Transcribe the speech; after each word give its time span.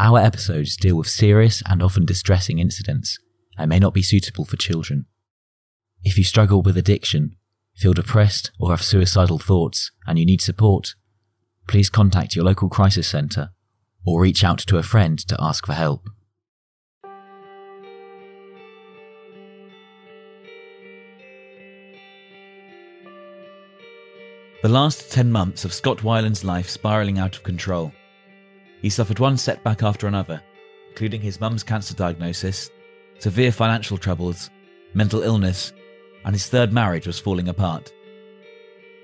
Our 0.00 0.20
episodes 0.20 0.76
deal 0.76 0.94
with 0.94 1.08
serious 1.08 1.60
and 1.66 1.82
often 1.82 2.06
distressing 2.06 2.60
incidents 2.60 3.18
and 3.58 3.68
may 3.68 3.80
not 3.80 3.92
be 3.92 4.02
suitable 4.02 4.44
for 4.44 4.56
children. 4.56 5.06
If 6.04 6.16
you 6.16 6.22
struggle 6.22 6.62
with 6.62 6.78
addiction, 6.78 7.34
feel 7.74 7.94
depressed, 7.94 8.52
or 8.60 8.70
have 8.70 8.80
suicidal 8.80 9.40
thoughts 9.40 9.90
and 10.06 10.16
you 10.16 10.24
need 10.24 10.40
support, 10.40 10.94
please 11.66 11.90
contact 11.90 12.36
your 12.36 12.44
local 12.44 12.68
crisis 12.68 13.08
centre 13.08 13.50
or 14.06 14.20
reach 14.20 14.44
out 14.44 14.58
to 14.58 14.78
a 14.78 14.84
friend 14.84 15.18
to 15.26 15.36
ask 15.40 15.66
for 15.66 15.72
help. 15.72 16.08
The 24.62 24.68
last 24.68 25.10
10 25.10 25.32
months 25.32 25.64
of 25.64 25.74
Scott 25.74 26.04
Weiland's 26.04 26.44
life 26.44 26.68
spiralling 26.68 27.18
out 27.18 27.34
of 27.34 27.42
control. 27.42 27.92
He 28.82 28.90
suffered 28.90 29.18
one 29.18 29.36
setback 29.36 29.82
after 29.82 30.06
another, 30.06 30.42
including 30.90 31.20
his 31.20 31.40
mum's 31.40 31.62
cancer 31.62 31.94
diagnosis, 31.94 32.70
severe 33.18 33.52
financial 33.52 33.98
troubles, 33.98 34.50
mental 34.94 35.22
illness, 35.22 35.72
and 36.24 36.34
his 36.34 36.48
third 36.48 36.72
marriage 36.72 37.06
was 37.06 37.18
falling 37.18 37.48
apart. 37.48 37.92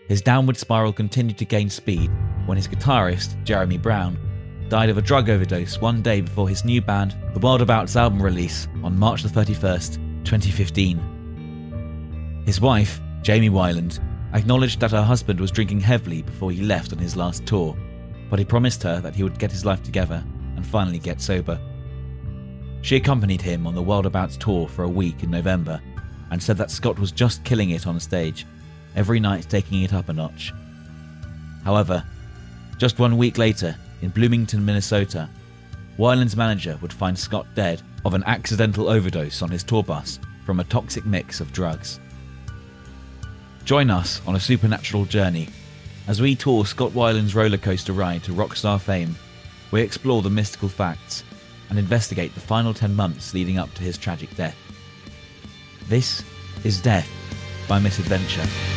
His 0.09 0.23
downward 0.23 0.57
spiral 0.57 0.93
continued 0.93 1.39
to 1.39 1.45
gain 1.45 1.71
speed 1.71 2.11
when 2.47 2.57
his 2.57 2.69
guitarist, 2.69 3.43
Jeremy 3.45 3.79
Brown, 3.79 4.19
died 4.69 4.91
of 4.91 4.99
a 4.99 5.03
drug 5.03 5.31
overdose 5.31 5.81
one 5.81 6.03
day 6.03 6.21
before 6.21 6.49
his 6.49 6.65
new 6.65 6.81
band, 6.81 7.17
The 7.33 7.41
Wildabouts 7.41 7.97
album 7.97 8.23
release 8.23 8.69
on 8.83 8.99
March 8.99 9.23
the 9.23 9.29
31st, 9.29 10.25
2015. 10.25 12.43
His 12.47 12.61
wife, 12.61 13.01
Jamie 13.23 13.51
Weiland, 13.51 14.01
acknowledged 14.35 14.81
that 14.81 14.91
her 14.91 15.03
husband 15.03 15.41
was 15.41 15.51
drinking 15.51 15.81
heavily 15.81 16.23
before 16.23 16.51
he 16.51 16.63
left 16.63 16.93
on 16.93 16.99
his 16.99 17.17
last 17.17 17.47
tour, 17.47 17.77
but 18.31 18.39
he 18.39 18.45
promised 18.45 18.83
her 18.83 19.01
that 19.01 19.15
he 19.15 19.23
would 19.23 19.39
get 19.39 19.51
his 19.51 19.65
life 19.65 19.83
together 19.83 20.25
and 20.57 20.67
finally 20.67 20.99
get 20.99 21.21
sober. 21.21 21.59
She 22.83 22.97
accompanied 22.97 23.41
him 23.41 23.67
on 23.67 23.75
the 23.75 23.83
Wildabouts 23.83 24.39
tour 24.39 24.69
for 24.69 24.83
a 24.83 24.89
week 24.89 25.23
in 25.23 25.31
November 25.31 25.81
and 26.31 26.43
said 26.43 26.57
that 26.59 26.71
Scott 26.71 26.99
was 26.99 27.13
just 27.13 27.45
killing 27.45 27.71
it 27.71 27.87
on 27.87 27.99
stage, 28.01 28.47
every 28.97 29.21
night 29.21 29.47
taking 29.49 29.83
it 29.83 29.93
up 29.93 30.09
a 30.09 30.13
notch. 30.13 30.53
However, 31.65 32.05
just 32.77 32.99
one 32.99 33.17
week 33.17 33.39
later, 33.39 33.77
in 34.03 34.11
Bloomington, 34.11 34.65
Minnesota, 34.65 35.29
Weiland's 35.97 36.37
manager 36.37 36.79
would 36.83 36.93
find 36.93 37.19
Scott 37.19 37.47
dead 37.55 37.81
of 38.05 38.15
an 38.15 38.25
accidental 38.25 38.89
overdose 38.89 39.43
on 39.43 39.51
his 39.51 39.65
tour 39.65 39.83
bus 39.83 40.19
from 40.45 40.61
a 40.61 40.65
toxic 40.65 41.07
mix 41.07 41.41
of 41.41 41.53
drugs. 41.53 42.01
Join 43.65 43.91
us 43.91 44.21
on 44.27 44.37
a 44.37 44.41
supernatural 44.41 45.07
journey 45.07 45.49
as 46.07 46.21
we 46.21 46.35
tour 46.35 46.67
Scott 46.67 46.93
Weiland's 46.93 47.35
roller 47.35 47.57
coaster 47.57 47.93
ride 47.93 48.23
to 48.25 48.33
rockstar 48.33 48.81
fame. 48.81 49.17
We 49.71 49.81
explore 49.83 50.23
the 50.23 50.31
mystical 50.31 50.69
facts 50.69 51.25
and 51.71 51.79
investigate 51.79 52.35
the 52.35 52.41
final 52.41 52.75
10 52.75 52.95
months 52.95 53.35
leading 53.35 53.59
up 53.59 53.73
to 53.75 53.83
his 53.83 53.99
tragic 53.99 54.35
death. 54.37 54.57
This 55.89 56.25
is 56.63 56.81
Death 56.81 57.09
by 57.69 57.79
Misadventure. 57.79 58.74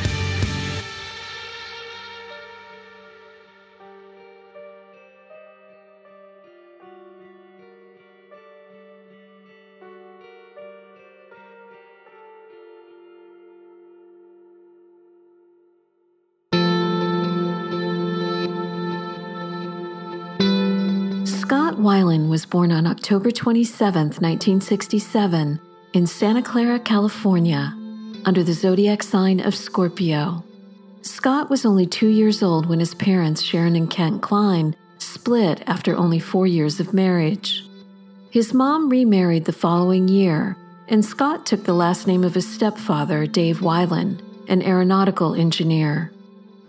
Weiland 22.08 22.30
was 22.30 22.46
born 22.46 22.72
on 22.72 22.88
October 22.88 23.32
27, 23.32 23.92
1967, 23.92 25.60
in 25.92 26.08
Santa 26.08 26.42
Clara, 26.42 26.80
California, 26.80 27.76
under 28.24 28.44
the 28.44 28.54
zodiac 28.54 29.04
sign 29.04 29.42
of 29.42 29.54
Scorpio. 29.54 30.42
Scott 31.02 31.50
was 31.50 31.66
only 31.66 31.86
two 31.86 32.08
years 32.08 32.42
old 32.42 32.66
when 32.66 32.80
his 32.80 32.94
parents, 32.94 33.42
Sharon 33.42 33.76
and 33.76 33.90
Kent 33.90 34.22
Kline, 34.22 34.74
split 35.00 35.62
after 35.68 35.98
only 35.98 36.18
four 36.18 36.48
years 36.48 36.80
of 36.80 36.94
marriage. 36.94 37.66
His 38.30 38.54
mom 38.54 38.90
remarried 38.90 39.44
the 39.44 39.52
following 39.52 40.08
year, 40.08 40.56
and 40.88 41.04
Scott 41.04 41.46
took 41.46 41.66
the 41.66 41.74
last 41.74 42.08
name 42.08 42.24
of 42.24 42.36
his 42.36 42.50
stepfather, 42.50 43.26
Dave 43.26 43.60
Weiland, 43.60 44.22
an 44.48 44.62
aeronautical 44.62 45.36
engineer. 45.36 46.14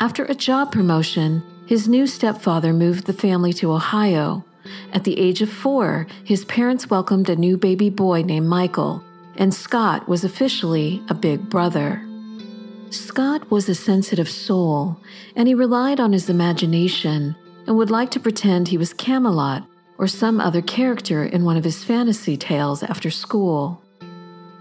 After 0.01 0.25
a 0.25 0.35
job 0.35 0.73
promotion, 0.73 1.45
his 1.67 1.87
new 1.87 2.09
stepfather 2.09 2.73
moved 2.73 3.07
the 3.07 3.13
family 3.13 3.53
to 3.53 3.71
Ohio. 3.71 4.45
At 4.93 5.05
the 5.05 5.19
age 5.19 5.43
of 5.43 5.51
four, 5.51 6.07
his 6.25 6.45
parents 6.45 6.91
welcomed 6.91 7.29
a 7.29 7.37
new 7.37 7.57
baby 7.57 7.91
boy 7.91 8.23
named 8.23 8.49
Michael, 8.49 9.03
and 9.37 9.55
Scott 9.55 10.09
was 10.09 10.25
officially 10.25 11.03
a 11.09 11.15
big 11.15 11.49
brother. 11.49 12.05
Scott 12.91 13.51
was 13.51 13.69
a 13.69 13.75
sensitive 13.75 14.29
soul, 14.29 14.99
and 15.37 15.47
he 15.47 15.55
relied 15.55 16.01
on 16.01 16.13
his 16.13 16.31
imagination 16.31 17.37
and 17.67 17.77
would 17.77 17.91
like 17.91 18.11
to 18.13 18.21
pretend 18.21 18.69
he 18.69 18.79
was 18.79 18.95
Camelot 18.95 19.65
or 19.99 20.07
some 20.07 20.41
other 20.41 20.63
character 20.63 21.25
in 21.25 21.45
one 21.45 21.57
of 21.57 21.65
his 21.65 21.85
fantasy 21.85 22.37
tales 22.37 22.83
after 22.83 23.11
school. 23.11 23.83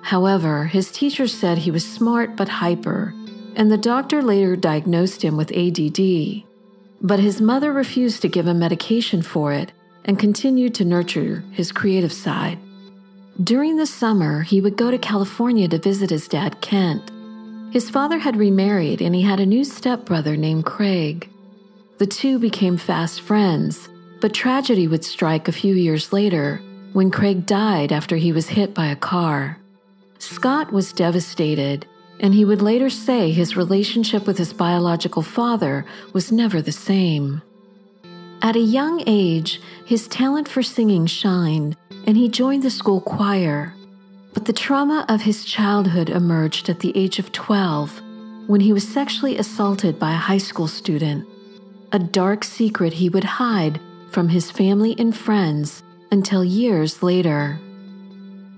However, 0.02 0.66
his 0.66 0.92
teacher 0.92 1.28
said 1.28 1.60
he 1.60 1.72
was 1.72 1.90
smart 1.90 2.36
but 2.36 2.50
hyper, 2.50 3.14
and 3.56 3.72
the 3.72 3.78
doctor 3.78 4.22
later 4.22 4.56
diagnosed 4.56 5.24
him 5.24 5.38
with 5.38 5.52
ADD. 5.52 6.44
But 7.02 7.20
his 7.20 7.40
mother 7.40 7.72
refused 7.72 8.22
to 8.24 8.30
give 8.30 8.48
him 8.48 8.60
medication 8.60 9.22
for 9.22 9.54
it 9.54 9.72
and 10.08 10.18
continued 10.18 10.74
to 10.76 10.86
nurture 10.86 11.44
his 11.52 11.72
creative 11.72 12.14
side. 12.14 12.58
During 13.44 13.78
the 13.78 13.86
summer, 13.86 14.42
he 14.42 14.62
would 14.62 14.78
go 14.78 14.90
to 14.90 14.98
California 14.98 15.68
to 15.68 15.78
visit 15.78 16.10
his 16.10 16.28
dad, 16.28 16.60
Kent. 16.62 17.12
His 17.72 17.90
father 17.90 18.18
had 18.18 18.36
remarried 18.36 19.02
and 19.02 19.14
he 19.14 19.22
had 19.22 19.40
a 19.40 19.46
new 19.46 19.64
stepbrother 19.64 20.36
named 20.36 20.66
Craig. 20.66 21.30
The 22.00 22.08
two 22.08 22.40
became 22.40 22.78
fast 22.78 23.22
friends, 23.22 23.90
but 24.22 24.34
tragedy 24.34 24.88
would 24.88 25.04
strike 25.04 25.48
a 25.48 25.52
few 25.52 25.76
years 25.76 26.14
later 26.14 26.62
when 26.94 27.12
Craig 27.12 27.46
died 27.46 27.92
after 27.92 28.16
he 28.16 28.32
was 28.32 28.50
hit 28.50 28.74
by 28.74 28.88
a 28.88 28.96
car. 28.96 29.60
Scott 30.20 30.72
was 30.72 30.94
devastated, 30.94 31.86
and 32.20 32.34
he 32.34 32.46
would 32.46 32.62
later 32.62 32.90
say 32.90 33.32
his 33.32 33.56
relationship 33.56 34.26
with 34.26 34.38
his 34.38 34.54
biological 34.54 35.22
father 35.22 35.86
was 36.14 36.32
never 36.32 36.62
the 36.62 36.72
same. 36.72 37.42
At 38.42 38.56
a 38.56 38.60
young 38.60 39.04
age, 39.08 39.60
his 39.86 40.08
talent 40.08 40.48
for 40.48 40.62
singing 40.62 41.08
shined, 41.08 41.76
and 42.06 42.16
he 42.16 42.30
joined 42.30 42.62
the 42.62 42.70
school 42.70 43.02
choir. 43.02 43.74
But 44.34 44.46
the 44.46 44.54
trauma 44.54 45.06
of 45.10 45.22
his 45.22 45.44
childhood 45.44 46.10
emerged 46.10 46.70
at 46.70 46.80
the 46.80 46.96
age 46.96 47.18
of 47.18 47.32
12 47.32 48.02
when 48.46 48.62
he 48.62 48.72
was 48.72 48.88
sexually 48.88 49.38
assaulted 49.38 49.98
by 49.98 50.14
a 50.14 50.18
high 50.18 50.38
school 50.38 50.68
student, 50.68 51.28
a 51.92 52.00
dark 52.00 52.44
secret 52.44 52.94
he 52.94 53.10
would 53.10 53.24
hide 53.24 53.82
from 54.12 54.30
his 54.30 54.52
family 54.52 54.96
and 55.00 55.18
friends 55.18 55.82
until 56.12 56.46
years 56.46 57.02
later. 57.02 57.60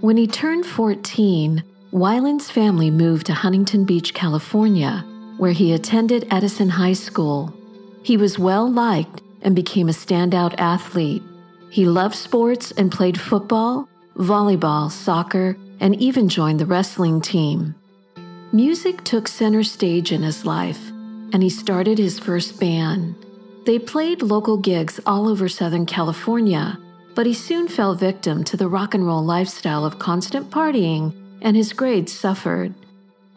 When 0.01 0.17
he 0.17 0.27
turned 0.27 0.65
14, 0.65 1.63
Weiland's 1.91 2.51
family 2.51 2.91
moved 2.91 3.27
to 3.27 3.33
Huntington 3.33 3.85
Beach, 3.85 4.13
California, 4.13 5.05
where 5.37 5.53
he 5.53 5.71
attended 5.71 6.27
Edison 6.29 6.69
High 6.69 6.93
School. 6.93 7.53
He 8.03 8.17
was 8.17 8.37
well 8.37 8.69
liked 8.69 9.21
and 9.41 9.55
became 9.55 9.89
a 9.89 9.93
standout 9.93 10.55
athlete. 10.57 11.23
He 11.69 11.85
loved 11.85 12.15
sports 12.15 12.71
and 12.71 12.91
played 12.91 13.19
football, 13.19 13.87
volleyball, 14.15 14.91
soccer, 14.91 15.57
and 15.79 15.95
even 16.01 16.27
joined 16.27 16.59
the 16.59 16.65
wrestling 16.65 17.21
team. 17.21 17.75
Music 18.51 19.03
took 19.03 19.27
center 19.27 19.63
stage 19.63 20.11
in 20.11 20.23
his 20.23 20.45
life, 20.45 20.89
and 21.31 21.43
he 21.43 21.49
started 21.49 21.97
his 21.97 22.19
first 22.19 22.59
band. 22.59 23.15
They 23.65 23.77
played 23.77 24.21
local 24.21 24.57
gigs 24.57 24.99
all 25.05 25.27
over 25.27 25.47
Southern 25.47 25.85
California, 25.85 26.77
but 27.13 27.25
he 27.25 27.33
soon 27.33 27.67
fell 27.67 27.93
victim 27.93 28.43
to 28.45 28.57
the 28.57 28.67
rock 28.67 28.93
and 28.93 29.05
roll 29.05 29.23
lifestyle 29.23 29.85
of 29.85 29.99
constant 29.99 30.49
partying, 30.49 31.13
and 31.41 31.55
his 31.55 31.73
grades 31.73 32.11
suffered. 32.11 32.73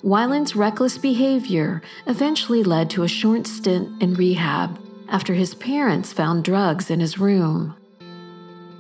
Weiland's 0.03 0.57
reckless 0.57 0.99
behavior 0.99 1.83
eventually 2.07 2.65
led 2.65 2.91
to 2.91 3.03
a 3.03 3.09
short 3.09 3.47
stint 3.47 4.03
in 4.03 4.15
rehab 4.15 4.82
after 5.13 5.35
his 5.35 5.55
parents 5.55 6.13
found 6.13 6.43
drugs 6.43 6.91
in 6.91 6.99
his 6.99 7.19
room. 7.19 7.77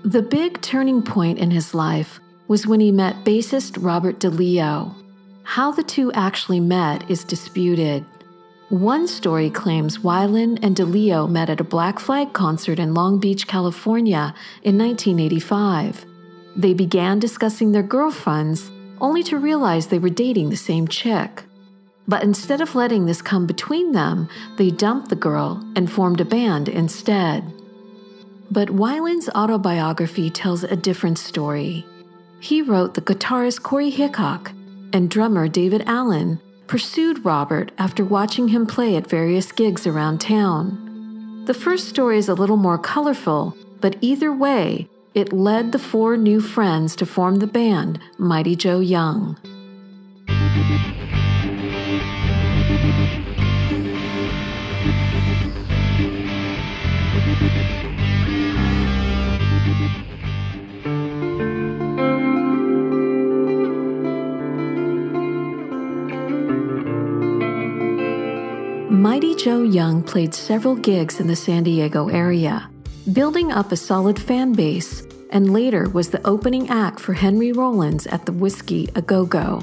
The 0.03 0.23
big 0.23 0.61
turning 0.63 1.03
point 1.03 1.39
in 1.39 1.51
his 1.53 1.75
life 1.75 2.19
was 2.49 2.67
when 2.67 2.81
he 2.81 2.91
met 2.91 3.23
bassist 3.23 3.77
Robert 3.81 4.19
DeLeo. 4.19 4.95
How 5.45 5.71
the 5.71 5.83
two 5.83 6.11
actually 6.13 6.59
met 6.59 7.09
is 7.11 7.23
disputed. 7.23 8.05
One 8.71 9.07
story 9.07 9.51
claims 9.51 9.99
Weiland 9.99 10.59
and 10.63 10.75
DeLeo 10.75 11.31
met 11.31 11.51
at 11.51 11.61
a 11.61 11.65
Black 11.65 11.99
Flag 11.99 12.33
concert 12.33 12.79
in 12.79 12.95
Long 12.95 13.21
Beach, 13.21 13.47
California 13.47 14.35
in 14.63 14.79
1985. 14.79 16.07
They 16.57 16.73
began 16.73 17.19
discussing 17.19 17.73
their 17.73 17.83
girlfriends 17.83 18.71
only 19.01 19.23
to 19.25 19.37
realize 19.37 19.87
they 19.87 19.99
were 19.99 20.09
dating 20.09 20.49
the 20.49 20.57
same 20.57 20.89
chick. 20.89 21.45
But 22.07 22.23
instead 22.23 22.61
of 22.61 22.75
letting 22.75 23.07
this 23.07 23.23
come 23.23 23.47
between 23.47 23.93
them, 23.93 24.29
they 24.57 24.71
dumped 24.71 25.09
the 25.09 25.17
girl 25.17 25.65
and 25.77 25.91
formed 25.91 26.21
a 26.21 26.25
band 26.25 26.69
instead. 26.69 27.53
But 28.51 28.71
Weiland's 28.71 29.31
autobiography 29.35 30.29
tells 30.29 30.65
a 30.65 30.77
different 30.77 31.19
story. 31.19 31.87
He 32.41 32.61
wrote 32.61 32.95
that 32.95 33.05
guitarist 33.05 33.63
Corey 33.63 33.91
Hickok 33.91 34.53
and 34.93 35.09
drummer 35.09 35.49
David 35.49 35.85
Allen 35.87 36.41
pursued 36.67 37.25
Robert 37.25 37.71
after 37.79 38.05
watching 38.05 38.49
him 38.49 38.67
play 38.67 38.97
at 38.97 39.07
various 39.07 39.53
gigs 39.53 39.87
around 39.87 40.21
town. 40.21 41.45
The 41.47 41.55
first 41.55 41.89
story 41.89 42.19
is 42.19 42.29
a 42.29 42.35
little 42.35 42.57
more 42.57 42.79
colorful, 42.79 43.57
but 43.81 43.97
either 44.01 44.33
way, 44.33 44.89
it 45.15 45.33
led 45.33 45.73
the 45.73 45.79
four 45.79 46.17
new 46.17 46.41
friends 46.41 46.97
to 46.97 47.07
form 47.07 47.37
the 47.37 47.47
band 47.47 48.01
Mighty 48.17 48.57
Joe 48.57 48.81
Young. 48.81 49.37
Mighty 69.23 69.37
Joe 69.37 69.63
Young 69.63 70.03
played 70.03 70.35
several 70.35 70.75
gigs 70.75 71.21
in 71.21 71.29
the 71.29 71.37
San 71.37 71.63
Diego 71.63 72.09
area, 72.09 72.69
building 73.13 73.53
up 73.53 73.71
a 73.71 73.77
solid 73.77 74.21
fan 74.21 74.53
base, 74.53 75.07
and 75.31 75.53
later 75.53 75.89
was 75.91 76.11
the 76.11 76.27
opening 76.27 76.69
act 76.69 76.99
for 76.99 77.13
Henry 77.13 77.53
Rollins 77.53 78.09
at 78.09 78.27
the 78.27 78.33
Whisky 78.33 78.89
A 78.97 79.01
Go 79.01 79.25
Go. 79.25 79.61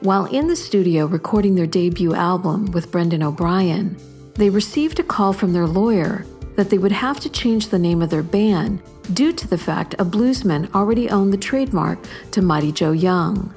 While 0.00 0.24
in 0.24 0.46
the 0.46 0.56
studio 0.56 1.04
recording 1.04 1.54
their 1.54 1.66
debut 1.66 2.14
album 2.14 2.72
with 2.72 2.90
Brendan 2.90 3.22
O'Brien, 3.22 3.94
they 4.36 4.48
received 4.48 4.98
a 4.98 5.04
call 5.04 5.34
from 5.34 5.52
their 5.52 5.66
lawyer 5.66 6.24
that 6.56 6.70
they 6.70 6.78
would 6.78 6.92
have 6.92 7.20
to 7.20 7.28
change 7.28 7.68
the 7.68 7.78
name 7.78 8.00
of 8.00 8.08
their 8.08 8.22
band 8.22 8.80
due 9.12 9.34
to 9.34 9.46
the 9.46 9.58
fact 9.58 9.96
a 9.98 10.04
bluesman 10.06 10.74
already 10.74 11.10
owned 11.10 11.34
the 11.34 11.36
trademark 11.36 11.98
to 12.30 12.40
Mighty 12.40 12.72
Joe 12.72 12.92
Young. 12.92 13.52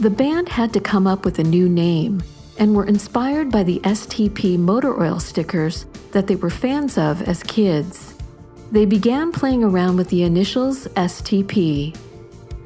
The 0.00 0.08
band 0.08 0.48
had 0.48 0.72
to 0.72 0.80
come 0.80 1.06
up 1.06 1.26
with 1.26 1.40
a 1.40 1.44
new 1.44 1.68
name 1.68 2.22
and 2.58 2.74
were 2.74 2.86
inspired 2.86 3.50
by 3.50 3.62
the 3.62 3.80
STP 3.80 4.58
motor 4.58 5.00
oil 5.00 5.20
stickers 5.20 5.86
that 6.12 6.26
they 6.26 6.36
were 6.36 6.50
fans 6.50 6.98
of 6.98 7.22
as 7.22 7.42
kids. 7.42 8.14
They 8.72 8.84
began 8.84 9.32
playing 9.32 9.62
around 9.62 9.96
with 9.96 10.08
the 10.08 10.22
initials 10.22 10.86
STP. 10.88 11.96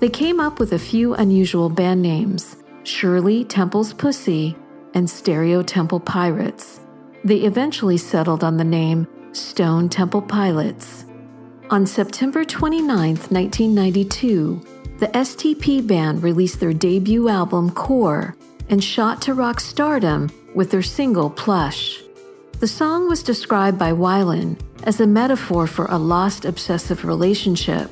They 0.01 0.09
came 0.09 0.41
up 0.41 0.59
with 0.59 0.73
a 0.73 0.79
few 0.79 1.15
unusual 1.15 1.69
band 1.69 2.01
names 2.03 2.57
Shirley 2.85 3.45
Temple's 3.45 3.93
Pussy 3.93 4.57
and 4.95 5.09
Stereo 5.09 5.63
Temple 5.63 6.01
Pirates. 6.01 6.81
They 7.23 7.39
eventually 7.39 7.99
settled 7.99 8.43
on 8.43 8.57
the 8.57 8.65
name 8.65 9.07
Stone 9.33 9.91
Temple 9.91 10.23
Pilots. 10.23 11.05
On 11.69 11.87
September 11.87 12.45
29, 12.45 12.89
1992, 12.89 14.67
the 14.99 15.09
STP 15.09 15.87
band 15.87 16.23
released 16.23 16.61
their 16.61 16.73
debut 16.73 17.29
album 17.29 17.71
Core 17.71 18.35
and 18.71 18.83
shot 18.83 19.21
to 19.21 19.35
rock 19.35 19.61
stardom 19.61 20.31
with 20.55 20.71
their 20.71 20.83
single 20.83 21.29
Plush. 21.29 22.03
The 22.61 22.69
song 22.69 23.09
was 23.09 23.23
described 23.23 23.79
by 23.79 23.93
Weiland 23.93 24.61
as 24.85 25.01
a 25.01 25.07
metaphor 25.07 25.67
for 25.67 25.87
a 25.87 25.99
lost 25.99 26.45
obsessive 26.45 27.05
relationship 27.05 27.91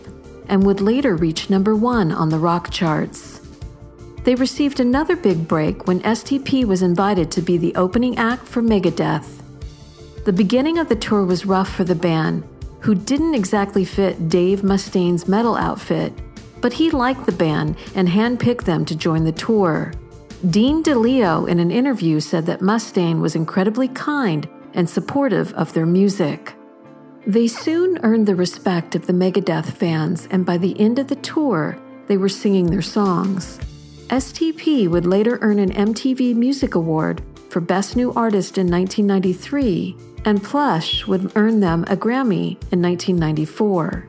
and 0.49 0.65
would 0.65 0.81
later 0.81 1.17
reach 1.17 1.51
number 1.51 1.75
one 1.75 2.13
on 2.13 2.31
the 2.31 2.39
rock 2.39 2.71
charts. 2.71 3.41
They 4.25 4.35
received 4.35 4.81
another 4.81 5.17
big 5.17 5.49
break 5.49 5.87
when 5.87 6.01
STP 6.01 6.65
was 6.65 6.83
invited 6.83 7.31
to 7.33 7.43
be 7.43 7.59
the 7.59 7.75
opening 7.75 8.17
act 8.17 8.47
for 8.47 8.63
Megadeth. 8.63 9.43
The 10.25 10.33
beginning 10.33 10.79
of 10.79 10.89
the 10.89 10.97
tour 10.97 11.25
was 11.25 11.47
rough 11.47 11.75
for 11.75 11.85
the 11.85 11.95
band, 11.95 12.45
who 12.81 12.95
didn't 12.95 13.35
exactly 13.35 13.85
fit 13.85 14.29
Dave 14.29 14.63
Mustaine's 14.63 15.27
metal 15.27 15.57
outfit, 15.57 16.13
but 16.61 16.73
he 16.73 16.91
liked 16.91 17.27
the 17.27 17.33
band 17.33 17.77
and 17.95 18.09
handpicked 18.09 18.65
them 18.65 18.85
to 18.85 18.97
join 18.97 19.25
the 19.25 19.33
tour. 19.33 19.93
Dean 20.47 20.85
DeLeo, 20.85 21.49
in 21.49 21.59
an 21.59 21.73
interview, 21.73 22.21
said 22.21 22.47
that 22.47 22.61
Mustaine 22.61 23.21
was 23.21 23.35
incredibly 23.35 23.89
kind 23.89 24.49
and 24.73 24.89
supportive 24.89 25.53
of 25.55 25.73
their 25.73 25.85
music. 25.85 26.55
They 27.27 27.49
soon 27.49 27.99
earned 28.05 28.29
the 28.29 28.37
respect 28.37 28.95
of 28.95 29.09
the 29.09 29.13
Megadeth 29.13 29.73
fans, 29.73 30.29
and 30.31 30.47
by 30.47 30.57
the 30.57 30.79
end 30.79 31.01
of 31.01 31.09
the 31.09 31.17
tour, 31.17 31.77
they 32.07 32.17
were 32.17 32.29
singing 32.29 32.67
their 32.67 32.83
songs. 32.83 33.59
STP 34.11 34.89
would 34.89 35.07
later 35.07 35.41
earn 35.43 35.59
an 35.59 35.73
MTV 35.73 36.37
Music 36.37 36.77
Award 36.77 37.21
for 37.51 37.61
Best 37.61 37.97
New 37.97 38.13
Artist 38.13 38.59
in 38.59 38.71
1993, 38.71 39.97
and 40.25 40.41
Plush 40.41 41.05
would 41.09 41.33
earn 41.35 41.59
them 41.59 41.83
a 41.89 41.97
Grammy 41.97 42.51
in 42.71 42.81
1994. 42.81 44.07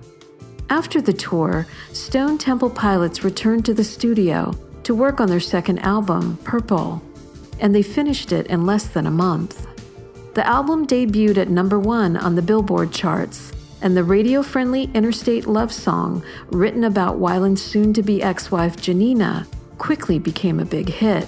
After 0.70 1.02
the 1.02 1.12
tour, 1.12 1.66
Stone 1.92 2.38
Temple 2.38 2.70
Pilots 2.70 3.24
returned 3.24 3.66
to 3.66 3.74
the 3.74 3.84
studio 3.84 4.54
to 4.84 4.96
work 4.96 5.20
on 5.20 5.30
their 5.30 5.40
second 5.40 5.80
album, 5.80 6.38
Purple, 6.44 7.02
and 7.60 7.74
they 7.76 7.82
finished 7.82 8.32
it 8.32 8.48
in 8.48 8.66
less 8.66 8.88
than 8.88 9.06
a 9.06 9.12
month. 9.12 9.68
The 10.34 10.48
album 10.48 10.88
debuted 10.88 11.38
at 11.38 11.50
number 11.50 11.80
one 11.80 12.16
on 12.16 12.36
the 12.36 12.42
Billboard 12.42 12.92
charts, 12.92 13.52
and 13.82 13.96
the 13.96 14.04
radio 14.04 14.44
friendly 14.44 14.90
Interstate 14.94 15.48
Love 15.48 15.72
song, 15.72 16.24
written 16.50 16.84
about 16.84 17.18
Weiland's 17.18 17.62
soon 17.62 17.94
to 17.94 18.04
be 18.04 18.22
ex 18.22 18.52
wife 18.52 18.76
Janina, 18.80 19.48
quickly 19.78 20.20
became 20.20 20.60
a 20.60 20.66
big 20.66 20.90
hit. 20.90 21.28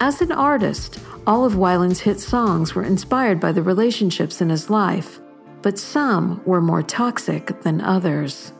As 0.00 0.20
an 0.20 0.32
artist, 0.32 1.00
all 1.26 1.44
of 1.44 1.54
Weiland's 1.54 2.00
hit 2.00 2.20
songs 2.20 2.74
were 2.74 2.84
inspired 2.84 3.40
by 3.40 3.52
the 3.52 3.62
relationships 3.62 4.40
in 4.40 4.48
his 4.48 4.70
life, 4.70 5.18
but 5.62 5.78
some 5.78 6.40
were 6.44 6.60
more 6.60 6.82
toxic 6.82 7.60
than 7.62 7.80
others. 7.80 8.52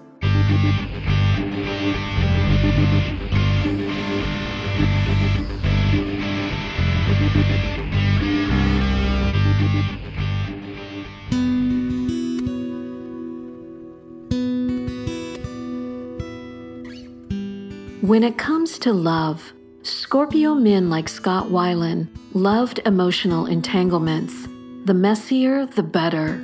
When 18.08 18.24
it 18.24 18.38
comes 18.38 18.78
to 18.78 18.92
love, 18.94 19.52
Scorpio 19.82 20.54
men 20.54 20.88
like 20.88 21.10
Scott 21.10 21.48
Weiland 21.48 22.08
loved 22.32 22.80
emotional 22.86 23.44
entanglements. 23.44 24.48
The 24.86 24.94
messier, 24.94 25.66
the 25.66 25.82
better. 25.82 26.42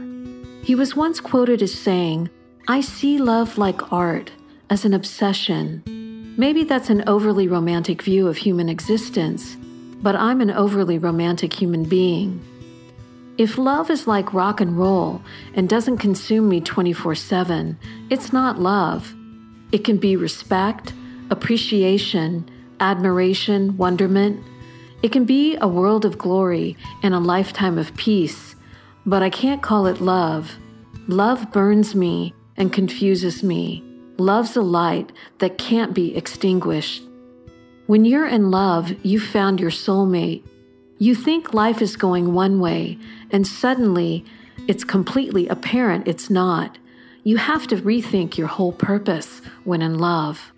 He 0.62 0.74
was 0.74 0.94
once 0.94 1.20
quoted 1.20 1.62
as 1.62 1.72
saying, 1.72 2.28
I 2.68 2.82
see 2.82 3.16
love 3.16 3.56
like 3.56 3.90
art, 3.90 4.30
as 4.68 4.84
an 4.84 4.92
obsession. 4.92 6.34
Maybe 6.36 6.64
that's 6.64 6.90
an 6.90 7.02
overly 7.06 7.48
romantic 7.48 8.02
view 8.02 8.28
of 8.28 8.36
human 8.36 8.68
existence, 8.68 9.56
but 10.02 10.14
I'm 10.14 10.42
an 10.42 10.50
overly 10.50 10.98
romantic 10.98 11.54
human 11.54 11.84
being. 11.84 12.44
If 13.38 13.56
love 13.56 13.88
is 13.88 14.06
like 14.06 14.34
rock 14.34 14.60
and 14.60 14.76
roll 14.76 15.22
and 15.54 15.66
doesn't 15.66 15.96
consume 15.96 16.46
me 16.46 16.60
24 16.60 17.14
7, 17.14 17.78
it's 18.10 18.34
not 18.34 18.60
love. 18.60 19.14
It 19.72 19.82
can 19.82 19.96
be 19.96 20.14
respect, 20.14 20.92
appreciation, 21.30 22.48
admiration, 22.80 23.76
wonderment. 23.76 24.42
It 25.02 25.12
can 25.12 25.24
be 25.24 25.56
a 25.56 25.68
world 25.68 26.04
of 26.04 26.18
glory 26.18 26.76
and 27.02 27.14
a 27.14 27.20
lifetime 27.20 27.78
of 27.78 27.94
peace, 27.96 28.56
but 29.04 29.22
I 29.22 29.30
can't 29.30 29.62
call 29.62 29.86
it 29.86 30.00
love. 30.00 30.56
Love 31.08 31.52
burns 31.52 31.94
me 31.94 32.34
and 32.56 32.72
confuses 32.72 33.42
me. 33.42 33.82
Love's 34.16 34.56
a 34.56 34.62
light 34.62 35.12
that 35.38 35.58
can't 35.58 35.92
be 35.92 36.16
extinguished. 36.16 37.02
When 37.86 38.06
you're 38.06 38.26
in 38.26 38.50
love, 38.50 38.94
you've 39.04 39.24
found 39.24 39.60
your 39.60 39.70
soulmate. 39.70 40.42
You 40.98 41.14
think 41.14 41.52
life 41.52 41.82
is 41.82 41.96
going 41.96 42.32
one 42.32 42.60
way, 42.60 42.98
and 43.30 43.46
suddenly 43.46 44.24
it's 44.66 44.84
completely 44.84 45.48
apparent 45.48 46.08
it's 46.08 46.30
not. 46.30 46.78
You 47.24 47.36
have 47.36 47.66
to 47.66 47.76
rethink 47.76 48.38
your 48.38 48.46
whole 48.46 48.72
purpose 48.72 49.42
when 49.64 49.82
in 49.82 49.98
love. 49.98 50.53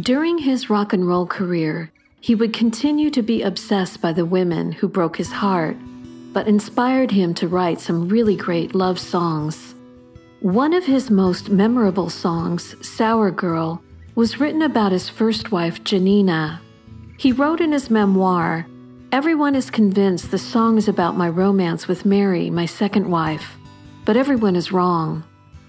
During 0.00 0.38
his 0.38 0.68
rock 0.68 0.92
and 0.92 1.06
roll 1.06 1.24
career, 1.24 1.92
he 2.20 2.34
would 2.34 2.52
continue 2.52 3.10
to 3.10 3.22
be 3.22 3.42
obsessed 3.42 4.00
by 4.00 4.12
the 4.12 4.24
women 4.24 4.72
who 4.72 4.88
broke 4.88 5.16
his 5.16 5.30
heart, 5.30 5.76
but 6.32 6.48
inspired 6.48 7.12
him 7.12 7.32
to 7.34 7.46
write 7.46 7.80
some 7.80 8.08
really 8.08 8.34
great 8.34 8.74
love 8.74 8.98
songs. 8.98 9.76
One 10.40 10.72
of 10.72 10.84
his 10.84 11.12
most 11.12 11.48
memorable 11.48 12.10
songs, 12.10 12.74
Sour 12.84 13.30
Girl, 13.30 13.84
was 14.16 14.40
written 14.40 14.62
about 14.62 14.90
his 14.90 15.08
first 15.08 15.52
wife, 15.52 15.84
Janina. 15.84 16.60
He 17.16 17.30
wrote 17.30 17.60
in 17.60 17.70
his 17.70 17.88
memoir 17.88 18.66
Everyone 19.12 19.54
is 19.54 19.70
convinced 19.70 20.32
the 20.32 20.38
song 20.38 20.76
is 20.76 20.88
about 20.88 21.16
my 21.16 21.28
romance 21.28 21.86
with 21.86 22.04
Mary, 22.04 22.50
my 22.50 22.66
second 22.66 23.08
wife, 23.08 23.56
but 24.04 24.16
everyone 24.16 24.56
is 24.56 24.72
wrong. 24.72 25.22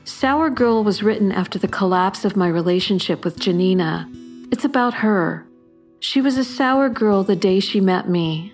Sour 0.08 0.52
Girl 0.52 0.84
was 0.84 1.02
written 1.02 1.32
after 1.32 1.58
the 1.58 1.68
collapse 1.68 2.26
of 2.26 2.36
my 2.36 2.48
relationship 2.48 3.26
with 3.26 3.40
Janina. 3.40 4.08
It's 4.52 4.64
about 4.64 4.94
her. 4.94 5.48
She 6.00 6.22
was 6.22 6.38
a 6.38 6.44
sour 6.44 6.90
girl 6.90 7.24
the 7.24 7.36
day 7.36 7.60
she 7.60 7.82
met 7.82 8.08
me. 8.08 8.54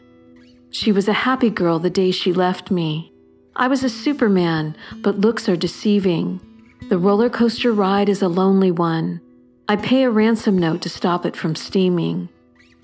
She 0.69 0.93
was 0.93 1.09
a 1.09 1.23
happy 1.27 1.49
girl 1.49 1.77
the 1.77 1.89
day 1.89 2.11
she 2.11 2.31
left 2.31 2.71
me. 2.71 3.11
I 3.53 3.67
was 3.67 3.83
a 3.83 3.89
Superman, 3.89 4.77
but 5.01 5.19
looks 5.19 5.49
are 5.49 5.57
deceiving. 5.57 6.39
The 6.87 6.97
roller 6.97 7.29
coaster 7.29 7.73
ride 7.73 8.07
is 8.07 8.21
a 8.21 8.29
lonely 8.29 8.71
one. 8.71 9.19
I 9.67 9.75
pay 9.75 10.03
a 10.03 10.09
ransom 10.09 10.57
note 10.57 10.81
to 10.83 10.89
stop 10.89 11.25
it 11.25 11.35
from 11.35 11.55
steaming. 11.55 12.29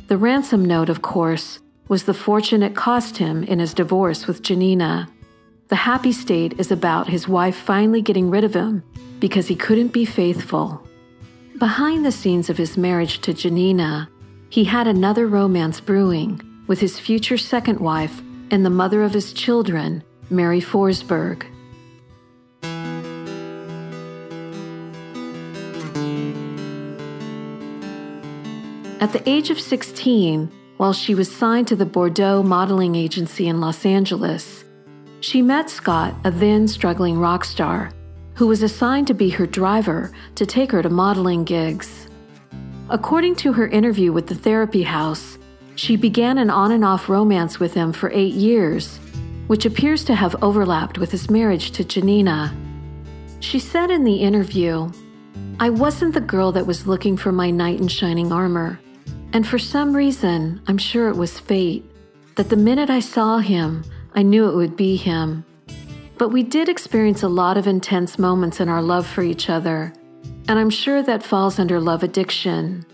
The 0.10 0.18
ransom 0.18 0.66
note, 0.66 0.90
of 0.90 1.02
course, 1.02 1.62
was 1.88 2.04
the 2.04 2.14
fortune 2.14 2.64
it 2.64 2.76
cost 2.76 3.16
him 3.16 3.44
in 3.44 3.60
his 3.60 3.74
divorce 3.74 4.28
with 4.28 4.42
Janina. 4.42 5.08
The 5.70 5.76
happy 5.76 6.14
state 6.14 6.58
is 6.62 6.72
about 6.72 7.10
his 7.10 7.28
wife 7.28 7.58
finally 7.58 8.02
getting 8.02 8.30
rid 8.30 8.46
of 8.46 8.54
him 8.54 8.84
because 9.20 9.48
he 9.48 9.56
couldn't 9.56 9.90
be 9.90 10.06
faithful. 10.06 10.82
Behind 11.60 12.06
the 12.06 12.12
scenes 12.12 12.50
of 12.50 12.58
his 12.58 12.78
marriage 12.78 13.20
to 13.20 13.34
Janina, 13.34 14.10
he 14.50 14.64
had 14.64 14.88
another 14.88 15.28
romance 15.28 15.82
brewing 15.82 16.40
with 16.68 16.80
his 16.80 17.00
future 17.00 17.38
second 17.38 17.82
wife 17.82 18.22
and 18.50 18.66
the 18.66 18.70
mother 18.70 19.04
of 19.04 19.14
his 19.14 19.34
children, 19.34 20.04
Mary 20.30 20.62
Forsberg. 20.62 21.44
At 29.02 29.12
the 29.12 29.22
age 29.26 29.50
of 29.50 29.60
16, 29.60 30.50
while 30.78 30.94
she 30.94 31.14
was 31.14 31.30
signed 31.30 31.68
to 31.68 31.76
the 31.76 31.86
Bordeaux 31.86 32.42
modeling 32.42 32.96
agency 32.96 33.50
in 33.50 33.60
Los 33.60 33.86
Angeles, 33.86 34.57
she 35.28 35.42
met 35.42 35.70
Scott, 35.70 36.16
a 36.24 36.32
then 36.32 36.70
struggling 36.70 37.20
rock 37.20 37.44
star, 37.44 37.92
who 38.36 38.48
was 38.48 38.64
assigned 38.64 39.08
to 39.08 39.14
be 39.14 39.30
her 39.30 39.46
driver 39.46 40.10
to 40.36 40.46
take 40.46 40.72
her 40.72 40.82
to 40.82 40.90
modeling 40.90 41.44
gigs. 41.44 42.08
According 42.90 43.36
to 43.44 43.52
her 43.52 43.68
interview 43.68 44.14
with 44.14 44.28
the 44.28 44.36
therapy 44.36 44.84
house, 44.84 45.38
she 45.76 45.98
began 45.98 46.38
an 46.38 46.50
on 46.50 46.72
and 46.72 46.86
off 46.86 47.10
romance 47.10 47.60
with 47.60 47.74
him 47.74 47.92
for 47.92 48.10
eight 48.12 48.36
years, 48.36 49.00
which 49.48 49.66
appears 49.66 50.06
to 50.06 50.16
have 50.16 50.42
overlapped 50.42 50.98
with 50.98 51.12
his 51.12 51.30
marriage 51.30 51.72
to 51.72 51.84
Janina. 51.84 52.56
She 53.42 53.60
said 53.60 53.92
in 53.92 54.06
the 54.06 54.22
interview, 54.22 54.90
I 55.60 55.72
wasn't 55.72 56.14
the 56.14 56.22
girl 56.22 56.54
that 56.54 56.66
was 56.66 56.88
looking 56.88 57.18
for 57.18 57.34
my 57.34 57.52
knight 57.52 57.82
in 57.82 57.90
shining 57.90 58.32
armor. 58.32 58.80
And 59.34 59.46
for 59.46 59.60
some 59.60 59.94
reason, 59.94 60.62
I'm 60.68 60.78
sure 60.78 61.10
it 61.10 61.18
was 61.18 61.38
fate, 61.38 61.84
that 62.36 62.48
the 62.48 62.56
minute 62.56 62.90
I 62.90 63.02
saw 63.02 63.40
him, 63.40 63.84
I 64.14 64.24
knew 64.24 64.50
it 64.50 64.56
would 64.56 64.76
be 64.76 64.96
him. 64.96 65.46
But 66.18 66.30
we 66.30 66.44
did 66.44 66.70
experience 66.70 67.24
a 67.24 67.28
lot 67.28 67.58
of 67.58 67.68
intense 67.68 68.18
moments 68.18 68.60
in 68.60 68.70
our 68.70 68.82
love 68.82 69.06
for 69.06 69.22
each 69.22 69.50
other, 69.50 69.94
and 70.48 70.58
I'm 70.58 70.70
sure 70.70 71.04
that 71.04 71.24
falls 71.24 71.60
under 71.60 71.80
love 71.80 72.04
addiction. 72.04 72.86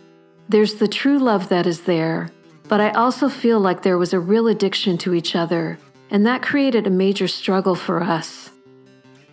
There's 0.50 0.75
the 0.75 0.88
true 0.88 1.20
love 1.20 1.50
that 1.50 1.65
is 1.65 1.82
there, 1.82 2.29
but 2.67 2.82
I 2.82 2.91
also 2.91 3.29
feel 3.29 3.60
like 3.60 3.82
there 3.82 3.98
was 3.98 4.13
a 4.13 4.20
real 4.20 4.48
addiction 4.48 4.98
to 5.00 5.13
each 5.13 5.36
other, 5.36 5.77
and 6.10 6.25
that 6.25 6.41
created 6.41 6.86
a 6.86 6.91
major 6.91 7.27
struggle 7.27 7.75
for 7.75 8.03
us. 8.03 8.51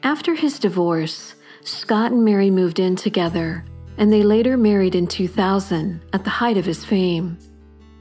After 0.03 0.35
his 0.35 0.59
divorce, 0.59 1.35
Scott 1.63 2.13
and 2.13 2.25
Mary 2.25 2.51
moved 2.51 2.79
in 2.79 2.97
together, 2.97 3.65
and 3.99 4.13
they 4.13 4.23
later 4.23 4.57
married 4.57 4.95
in 4.95 5.07
2000 5.07 6.01
at 6.13 6.25
the 6.25 6.31
height 6.31 6.57
of 6.57 6.65
his 6.65 6.85
fame. 6.85 7.39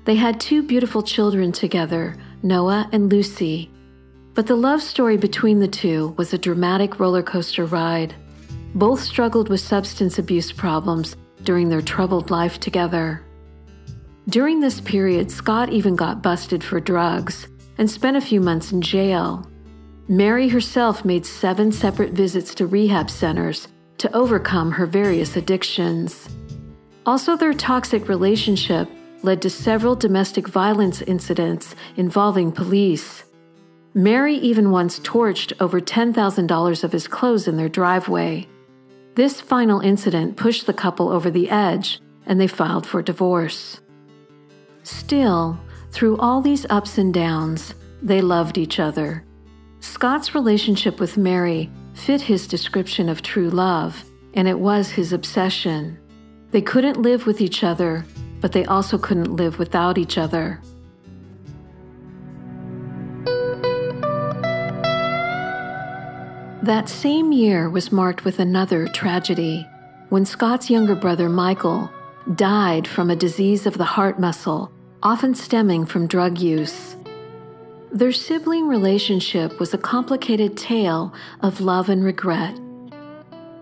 They 0.06 0.16
had 0.16 0.40
two 0.40 0.64
beautiful 0.64 1.04
children 1.04 1.52
together, 1.52 2.16
Noah 2.42 2.90
and 2.92 3.12
Lucy. 3.12 3.70
But 4.34 4.48
the 4.48 4.56
love 4.56 4.82
story 4.82 5.18
between 5.18 5.60
the 5.60 5.68
two 5.68 6.14
was 6.18 6.34
a 6.34 6.38
dramatic 6.38 7.00
roller 7.00 7.24
coaster 7.24 7.66
ride. 7.66 8.16
Both 8.76 9.02
struggled 9.02 9.50
with 9.50 9.60
substance 9.60 10.18
abuse 10.20 10.52
problems 10.52 11.16
during 11.44 11.70
their 11.70 11.82
troubled 11.82 12.32
life 12.32 12.60
together. 12.60 13.26
During 14.30 14.60
this 14.60 14.80
period, 14.80 15.32
Scott 15.32 15.70
even 15.70 15.96
got 15.96 16.22
busted 16.22 16.64
for 16.64 16.80
drugs 16.80 17.48
and 17.78 17.90
spent 17.90 18.16
a 18.16 18.22
few 18.22 18.40
months 18.40 18.72
in 18.72 18.82
jail. 18.82 19.50
Mary 20.08 20.48
herself 20.50 21.04
made 21.04 21.26
seven 21.26 21.72
separate 21.72 22.12
visits 22.12 22.56
to 22.56 22.68
rehab 22.68 23.10
centers 23.10 23.68
to 23.98 24.16
overcome 24.16 24.72
her 24.72 24.86
various 24.86 25.36
addictions. 25.36 26.30
Also, 27.06 27.36
their 27.36 27.54
toxic 27.54 28.08
relationship 28.08 28.88
led 29.22 29.42
to 29.42 29.50
several 29.50 29.96
domestic 29.96 30.48
violence 30.48 31.02
incidents 31.02 31.76
involving 31.96 32.52
police. 32.52 33.24
Mary 33.94 34.36
even 34.36 34.72
once 34.72 35.00
torched 35.00 35.54
over 35.60 35.82
$10,000 35.82 36.84
of 36.84 36.92
his 36.92 37.08
clothes 37.08 37.48
in 37.48 37.58
their 37.58 37.70
driveway. 37.70 38.48
This 39.16 39.42
final 39.42 39.80
incident 39.82 40.38
pushed 40.38 40.66
the 40.66 40.74
couple 40.74 41.10
over 41.10 41.30
the 41.30 41.50
edge, 41.50 42.00
and 42.26 42.40
they 42.40 42.48
filed 42.48 42.86
for 42.86 43.02
divorce. 43.02 43.82
Still, 44.84 45.60
through 45.92 46.18
all 46.18 46.42
these 46.42 46.66
ups 46.70 46.98
and 46.98 47.14
downs, 47.14 47.74
they 48.02 48.22
loved 48.22 48.58
each 48.58 48.80
other. 48.80 49.26
Scott's 49.82 50.36
relationship 50.36 51.00
with 51.00 51.18
Mary 51.18 51.70
fit 51.94 52.22
his 52.22 52.48
description 52.48 53.10
of 53.10 53.22
true 53.22 53.50
love, 53.50 54.04
and 54.34 54.48
it 54.48 54.60
was 54.60 54.92
his 54.92 55.12
obsession. 55.12 55.98
They 56.52 56.62
couldn't 56.62 57.02
live 57.02 57.26
with 57.26 57.42
each 57.42 57.64
other, 57.64 58.06
but 58.42 58.52
they 58.52 58.66
also 58.66 58.98
couldn't 58.98 59.36
live 59.36 59.60
without 59.60 59.98
each 59.98 60.18
other. 60.18 60.62
That 66.62 66.90
same 66.90 67.32
year 67.32 67.70
was 67.70 67.92
marked 67.92 68.26
with 68.26 68.40
another 68.40 68.88
tragedy 68.88 69.68
when 70.10 70.26
Scott's 70.26 70.70
younger 70.70 70.96
brother 70.96 71.30
Michael 71.30 71.92
died 72.36 72.88
from 72.88 73.10
a 73.10 73.16
disease 73.16 73.66
of 73.66 73.78
the 73.78 73.86
heart 73.86 74.20
muscle, 74.20 74.72
often 75.02 75.36
stemming 75.36 75.86
from 75.86 76.08
drug 76.08 76.40
use. 76.40 76.98
Their 77.92 78.12
sibling 78.12 78.68
relationship 78.68 79.60
was 79.60 79.74
a 79.74 79.78
complicated 79.78 80.58
tale 80.58 81.14
of 81.42 81.62
love 81.62 81.90
and 81.90 82.04
regret. 82.04 82.60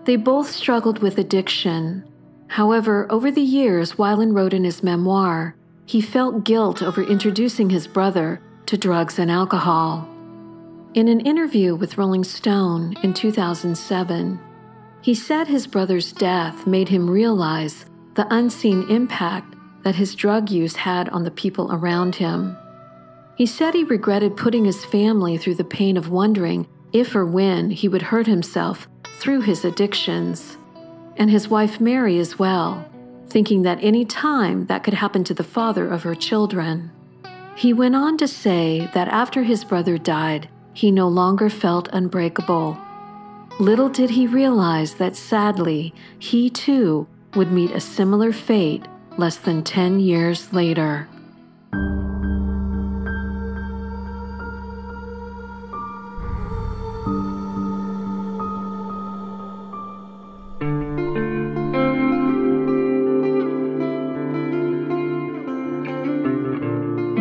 They 0.04 0.16
both 0.16 0.50
struggled 0.50 1.00
with 1.00 1.18
addiction. 1.18 2.07
However, 2.48 3.06
over 3.10 3.30
the 3.30 3.40
years, 3.40 3.94
Weiland 3.94 4.34
wrote 4.34 4.54
in 4.54 4.64
his 4.64 4.82
memoir, 4.82 5.54
he 5.86 6.00
felt 6.00 6.44
guilt 6.44 6.82
over 6.82 7.02
introducing 7.02 7.70
his 7.70 7.86
brother 7.86 8.40
to 8.66 8.76
drugs 8.76 9.18
and 9.18 9.30
alcohol. 9.30 10.08
In 10.94 11.08
an 11.08 11.20
interview 11.20 11.74
with 11.74 11.96
Rolling 11.96 12.24
Stone 12.24 12.96
in 13.02 13.14
2007, 13.14 14.40
he 15.00 15.14
said 15.14 15.46
his 15.46 15.66
brother's 15.66 16.12
death 16.12 16.66
made 16.66 16.88
him 16.88 17.08
realize 17.08 17.86
the 18.14 18.26
unseen 18.34 18.82
impact 18.90 19.54
that 19.84 19.94
his 19.94 20.14
drug 20.14 20.50
use 20.50 20.76
had 20.76 21.08
on 21.10 21.24
the 21.24 21.30
people 21.30 21.72
around 21.72 22.16
him. 22.16 22.56
He 23.36 23.46
said 23.46 23.74
he 23.74 23.84
regretted 23.84 24.36
putting 24.36 24.64
his 24.64 24.84
family 24.84 25.38
through 25.38 25.54
the 25.54 25.64
pain 25.64 25.96
of 25.96 26.10
wondering 26.10 26.66
if 26.92 27.14
or 27.14 27.24
when 27.24 27.70
he 27.70 27.88
would 27.88 28.02
hurt 28.02 28.26
himself 28.26 28.88
through 29.20 29.42
his 29.42 29.64
addictions, 29.64 30.56
and 31.18 31.30
his 31.30 31.48
wife 31.48 31.80
Mary 31.80 32.18
as 32.18 32.38
well, 32.38 32.88
thinking 33.28 33.62
that 33.62 33.78
any 33.82 34.04
time 34.04 34.66
that 34.66 34.82
could 34.82 34.94
happen 34.94 35.24
to 35.24 35.34
the 35.34 35.44
father 35.44 35.88
of 35.88 36.04
her 36.04 36.14
children. 36.14 36.90
He 37.56 37.72
went 37.72 37.96
on 37.96 38.16
to 38.18 38.28
say 38.28 38.88
that 38.94 39.08
after 39.08 39.42
his 39.42 39.64
brother 39.64 39.98
died, 39.98 40.48
he 40.72 40.92
no 40.92 41.08
longer 41.08 41.50
felt 41.50 41.88
unbreakable. 41.92 42.78
Little 43.58 43.88
did 43.88 44.10
he 44.10 44.28
realize 44.28 44.94
that 44.94 45.16
sadly, 45.16 45.92
he 46.18 46.48
too 46.48 47.08
would 47.34 47.50
meet 47.50 47.72
a 47.72 47.80
similar 47.80 48.32
fate 48.32 48.86
less 49.16 49.36
than 49.36 49.64
10 49.64 49.98
years 49.98 50.52
later. 50.52 51.08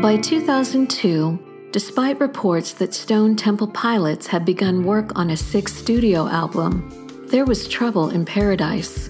By 0.08 0.16
2002, 0.16 1.68
despite 1.74 2.22
reports 2.22 2.72
that 2.76 2.94
Stone 2.94 3.36
Temple 3.36 3.68
Pilots 3.68 4.26
had 4.26 4.46
begun 4.46 4.86
work 4.86 5.12
on 5.20 5.32
a 5.32 5.36
sixth 5.36 5.76
studio 5.76 6.30
album, 6.30 7.28
there 7.28 7.44
was 7.44 7.68
trouble 7.68 8.12
in 8.12 8.24
paradise. 8.24 9.10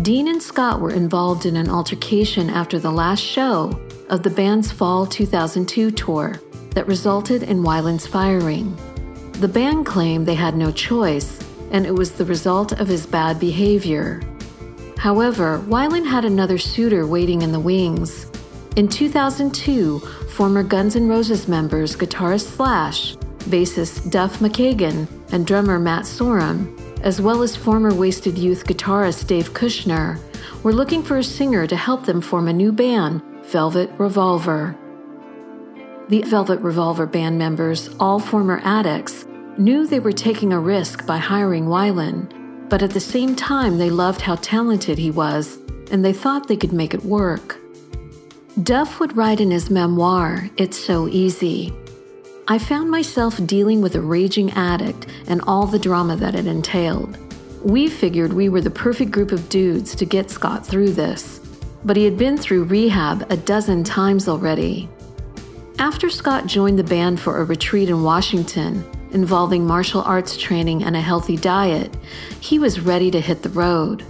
Dean 0.00 0.28
and 0.28 0.42
Scott 0.42 0.80
were 0.80 0.90
involved 0.90 1.44
in 1.44 1.54
an 1.54 1.68
altercation 1.68 2.48
after 2.48 2.78
the 2.78 2.90
last 2.90 3.20
show 3.20 3.78
of 4.08 4.22
the 4.22 4.30
band's 4.30 4.72
fall 4.72 5.04
2002 5.04 5.90
tour 5.90 6.40
that 6.70 6.86
resulted 6.86 7.42
in 7.42 7.62
Weiland's 7.62 8.06
firing. 8.06 8.74
The 9.32 9.48
band 9.48 9.84
claimed 9.84 10.24
they 10.24 10.34
had 10.34 10.56
no 10.56 10.72
choice, 10.72 11.46
and 11.72 11.84
it 11.84 11.94
was 11.94 12.12
the 12.12 12.24
result 12.24 12.72
of 12.72 12.88
his 12.88 13.04
bad 13.04 13.38
behavior. 13.38 14.22
However, 14.96 15.62
Weiland 15.66 16.06
had 16.06 16.24
another 16.24 16.56
suitor 16.56 17.06
waiting 17.06 17.42
in 17.42 17.52
the 17.52 17.60
wings. 17.60 18.31
In 18.74 18.88
2002, 18.88 19.98
former 19.98 20.62
Guns 20.62 20.96
N' 20.96 21.06
Roses 21.06 21.46
members 21.46 21.94
guitarist 21.94 22.56
Slash, 22.56 23.16
bassist 23.50 24.10
Duff 24.10 24.38
McKagan, 24.38 25.06
and 25.30 25.46
drummer 25.46 25.78
Matt 25.78 26.04
Sorum, 26.04 26.80
as 27.02 27.20
well 27.20 27.42
as 27.42 27.54
former 27.54 27.92
Wasted 27.92 28.38
Youth 28.38 28.64
guitarist 28.64 29.26
Dave 29.26 29.52
Kushner, 29.52 30.18
were 30.62 30.72
looking 30.72 31.02
for 31.02 31.18
a 31.18 31.22
singer 31.22 31.66
to 31.66 31.76
help 31.76 32.06
them 32.06 32.22
form 32.22 32.48
a 32.48 32.52
new 32.52 32.72
band, 32.72 33.20
Velvet 33.44 33.90
Revolver. 33.98 34.74
The 36.08 36.22
Velvet 36.22 36.60
Revolver 36.60 37.04
band 37.04 37.36
members, 37.36 37.90
all 38.00 38.20
former 38.20 38.62
addicts, 38.64 39.26
knew 39.58 39.86
they 39.86 40.00
were 40.00 40.12
taking 40.12 40.50
a 40.50 40.58
risk 40.58 41.06
by 41.06 41.18
hiring 41.18 41.66
Weiland, 41.66 42.32
but 42.70 42.82
at 42.82 42.92
the 42.92 43.00
same 43.00 43.36
time, 43.36 43.76
they 43.76 43.90
loved 43.90 44.22
how 44.22 44.36
talented 44.36 44.96
he 44.96 45.10
was 45.10 45.58
and 45.90 46.02
they 46.02 46.14
thought 46.14 46.48
they 46.48 46.56
could 46.56 46.72
make 46.72 46.94
it 46.94 47.04
work. 47.04 47.61
Duff 48.60 49.00
would 49.00 49.16
write 49.16 49.40
in 49.40 49.50
his 49.50 49.70
memoir, 49.70 50.50
It's 50.58 50.76
So 50.76 51.08
Easy. 51.08 51.72
I 52.46 52.58
found 52.58 52.90
myself 52.90 53.40
dealing 53.46 53.80
with 53.80 53.94
a 53.94 54.00
raging 54.02 54.50
addict 54.50 55.06
and 55.26 55.40
all 55.46 55.66
the 55.66 55.78
drama 55.78 56.16
that 56.16 56.34
it 56.34 56.46
entailed. 56.46 57.16
We 57.64 57.88
figured 57.88 58.34
we 58.34 58.50
were 58.50 58.60
the 58.60 58.70
perfect 58.70 59.10
group 59.10 59.32
of 59.32 59.48
dudes 59.48 59.94
to 59.94 60.04
get 60.04 60.30
Scott 60.30 60.66
through 60.66 60.92
this, 60.92 61.40
but 61.82 61.96
he 61.96 62.04
had 62.04 62.18
been 62.18 62.36
through 62.36 62.64
rehab 62.64 63.24
a 63.32 63.38
dozen 63.38 63.84
times 63.84 64.28
already. 64.28 64.86
After 65.78 66.10
Scott 66.10 66.46
joined 66.46 66.78
the 66.78 66.84
band 66.84 67.20
for 67.20 67.40
a 67.40 67.44
retreat 67.44 67.88
in 67.88 68.02
Washington 68.02 68.84
involving 69.12 69.66
martial 69.66 70.02
arts 70.02 70.36
training 70.36 70.82
and 70.84 70.94
a 70.94 71.00
healthy 71.00 71.38
diet, 71.38 71.96
he 72.40 72.58
was 72.58 72.80
ready 72.80 73.10
to 73.12 73.20
hit 73.20 73.42
the 73.42 73.48
road. 73.48 74.02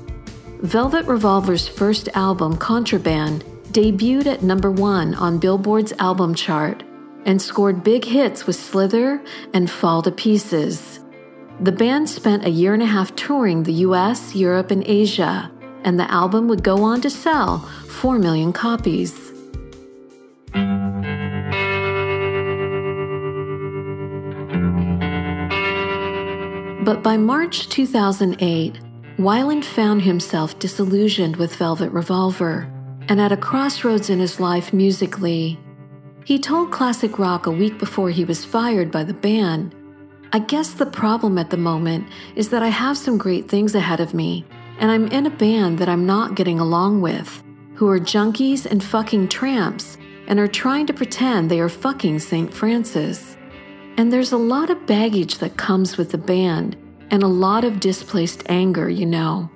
Velvet 0.63 1.07
Revolver's 1.07 1.69
first 1.69 2.09
album, 2.15 2.57
Contraband, 2.57 3.45
debuted 3.73 4.27
at 4.27 4.43
number 4.43 4.71
one 4.71 5.15
on 5.15 5.39
Billboard's 5.39 5.93
album 5.99 6.35
chart 6.35 6.83
and 7.25 7.41
scored 7.41 7.83
big 7.83 8.05
hits 8.05 8.47
with 8.47 8.57
Slither 8.57 9.23
and 9.55 9.71
Fall 9.71 10.03
to 10.03 10.11
Pieces. 10.11 11.01
The 11.61 11.73
band 11.73 12.11
spent 12.11 12.45
a 12.45 12.51
year 12.51 12.75
and 12.75 12.83
a 12.83 12.87
half 12.87 13.15
touring 13.17 13.63
the 13.63 13.73
US, 13.85 14.35
Europe, 14.35 14.71
and 14.71 14.85
Asia, 14.85 15.51
and 15.85 15.99
the 15.99 16.11
album 16.11 16.49
would 16.49 16.63
go 16.63 16.83
on 16.83 17.01
to 17.01 17.11
sell 17.11 17.61
4 17.89 18.19
million 18.19 18.53
copies. 18.53 19.33
But 26.85 27.03
by 27.03 27.17
March 27.17 27.69
2008, 27.69 28.81
Weiland 29.19 29.65
found 29.65 30.03
himself 30.03 30.59
disillusioned 30.59 31.37
with 31.37 31.55
Velvet 31.55 31.91
Revolver 31.91 32.72
and 33.09 33.21
at 33.21 33.33
a 33.33 33.37
crossroads 33.37 34.11
in 34.11 34.19
his 34.19 34.41
life 34.41 34.73
musically. 34.73 35.59
He 36.25 36.39
told 36.39 36.71
Classic 36.71 37.19
Rock 37.19 37.47
a 37.47 37.51
week 37.51 37.79
before 37.79 38.11
he 38.11 38.25
was 38.25 38.45
fired 38.45 38.91
by 38.91 39.05
the 39.05 39.15
band 39.15 39.75
I 40.35 40.39
guess 40.39 40.73
the 40.73 40.87
problem 40.87 41.37
at 41.37 41.51
the 41.51 41.59
moment 41.59 42.09
is 42.37 42.49
that 42.51 42.63
I 42.63 42.69
have 42.69 42.97
some 42.97 43.19
great 43.19 43.51
things 43.51 43.75
ahead 43.75 44.01
of 44.01 44.15
me, 44.15 44.47
and 44.79 44.91
I'm 44.91 45.09
in 45.09 45.27
a 45.27 45.31
band 45.31 45.79
that 45.79 45.91
I'm 45.91 46.07
not 46.07 46.37
getting 46.37 46.59
along 46.59 47.03
with, 47.03 47.43
who 47.75 47.87
are 47.91 48.01
junkies 48.01 48.65
and 48.65 48.83
fucking 48.83 49.29
tramps, 49.29 49.99
and 50.27 50.41
are 50.41 50.49
trying 50.49 50.87
to 50.87 50.95
pretend 50.95 51.51
they 51.51 51.61
are 51.61 51.69
fucking 51.69 52.19
St. 52.19 52.53
Francis. 52.53 53.37
And 53.99 54.11
there's 54.11 54.33
a 54.33 54.39
lot 54.39 54.71
of 54.71 54.87
baggage 54.87 55.37
that 55.37 55.59
comes 55.59 55.99
with 55.99 56.13
the 56.13 56.19
band, 56.19 56.79
and 57.11 57.23
a 57.23 57.29
lot 57.29 57.65
of 57.65 57.79
displaced 57.79 58.43
anger, 58.49 58.89
you 58.89 59.05
know. 59.05 59.51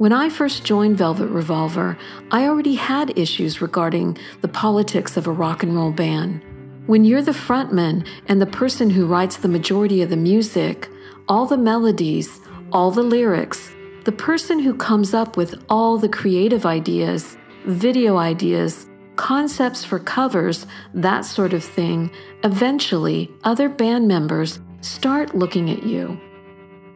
When 0.00 0.14
I 0.14 0.30
first 0.30 0.64
joined 0.64 0.96
Velvet 0.96 1.28
Revolver, 1.28 1.98
I 2.30 2.46
already 2.46 2.76
had 2.76 3.18
issues 3.18 3.60
regarding 3.60 4.16
the 4.40 4.48
politics 4.48 5.18
of 5.18 5.26
a 5.26 5.30
rock 5.30 5.62
and 5.62 5.76
roll 5.76 5.92
band. 5.92 6.40
When 6.86 7.04
you're 7.04 7.20
the 7.20 7.32
frontman 7.32 8.06
and 8.24 8.40
the 8.40 8.46
person 8.46 8.88
who 8.88 9.04
writes 9.04 9.36
the 9.36 9.46
majority 9.48 10.00
of 10.00 10.08
the 10.08 10.16
music, 10.16 10.88
all 11.28 11.44
the 11.44 11.58
melodies, 11.58 12.40
all 12.72 12.90
the 12.90 13.02
lyrics, 13.02 13.72
the 14.04 14.12
person 14.12 14.58
who 14.58 14.72
comes 14.72 15.12
up 15.12 15.36
with 15.36 15.62
all 15.68 15.98
the 15.98 16.08
creative 16.08 16.64
ideas, 16.64 17.36
video 17.66 18.16
ideas, 18.16 18.88
concepts 19.16 19.84
for 19.84 19.98
covers, 19.98 20.66
that 20.94 21.26
sort 21.26 21.52
of 21.52 21.62
thing, 21.62 22.10
eventually 22.42 23.30
other 23.44 23.68
band 23.68 24.08
members 24.08 24.60
start 24.80 25.34
looking 25.34 25.68
at 25.68 25.82
you. 25.82 26.18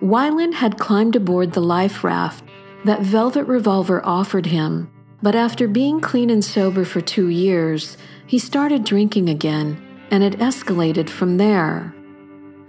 Weiland 0.00 0.54
had 0.54 0.78
climbed 0.78 1.16
aboard 1.16 1.52
the 1.52 1.61
life 1.61 2.02
raft 2.02 2.44
that 2.84 3.00
Velvet 3.00 3.44
Revolver 3.44 4.04
offered 4.04 4.46
him, 4.46 4.90
but 5.22 5.34
after 5.34 5.66
being 5.66 6.00
clean 6.00 6.30
and 6.30 6.44
sober 6.44 6.84
for 6.84 7.00
two 7.00 7.28
years, 7.28 7.96
he 8.26 8.38
started 8.38 8.85
drinking 8.85 9.28
again, 9.28 9.82
and 10.11 10.22
it 10.22 10.38
escalated 10.38 11.09
from 11.09 11.38
there. 11.38 11.94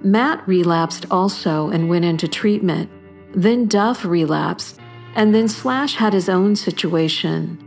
Matt 0.02 0.48
relapsed 0.48 1.06
also 1.12 1.70
and 1.70 1.90
went 1.90 2.06
into 2.06 2.28
treatment. 2.28 2.90
Then 3.34 3.68
Duff 3.68 4.06
relapsed, 4.06 4.80
and 5.16 5.34
then 5.34 5.48
Slash 5.48 5.96
had 5.96 6.14
his 6.14 6.30
own 6.30 6.56
situation. 6.56 7.60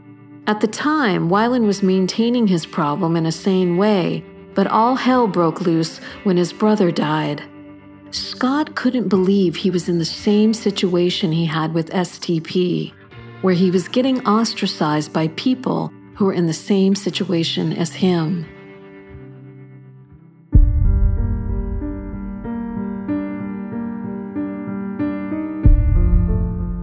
At 0.46 0.61
the 0.61 0.66
time, 0.66 1.29
Weiland 1.29 1.66
was 1.66 1.83
maintaining 1.83 2.46
his 2.46 2.64
problem 2.64 3.16
in 3.16 3.27
a 3.27 3.33
sane 3.33 3.77
way, 3.77 4.25
but 4.55 4.66
all 4.66 4.96
hell 4.96 5.27
broke 5.27 5.61
loose 5.61 5.99
when 6.25 6.38
his 6.38 6.53
brother 6.53 6.90
died. 6.90 7.42
Scott 8.11 8.75
couldn't 8.75 9.09
believe 9.09 9.57
he 9.57 9.71
was 9.71 9.88
in 9.88 9.99
the 9.99 10.05
same 10.05 10.55
situation 10.55 11.31
he 11.31 11.44
had 11.44 11.75
with 11.75 11.90
STP, 11.90 12.92
where 13.42 13.55
he 13.55 13.71
was 13.71 13.88
getting 13.88 14.27
ostracized 14.27 15.12
by 15.12 15.29
people 15.29 15.92
who 16.14 16.25
were 16.25 16.33
in 16.33 16.47
the 16.47 16.55
same 16.55 16.94
situation 16.94 17.73
as 17.75 17.94
him. 17.94 18.47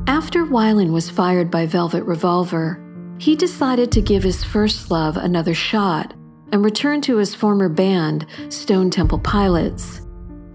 After 0.07 0.45
Weiland 0.45 0.91
was 0.91 1.09
fired 1.09 1.49
by 1.49 1.65
Velvet 1.65 2.03
Revolver, 2.03 2.81
he 3.17 3.35
decided 3.35 3.91
to 3.93 4.01
give 4.01 4.21
his 4.21 4.43
first 4.43 4.91
love 4.91 5.17
another 5.17 5.53
shot 5.53 6.13
and 6.51 6.63
return 6.63 7.01
to 7.01 7.17
his 7.17 7.33
former 7.33 7.69
band, 7.69 8.25
Stone 8.49 8.91
Temple 8.91 9.19
Pilots. 9.19 10.04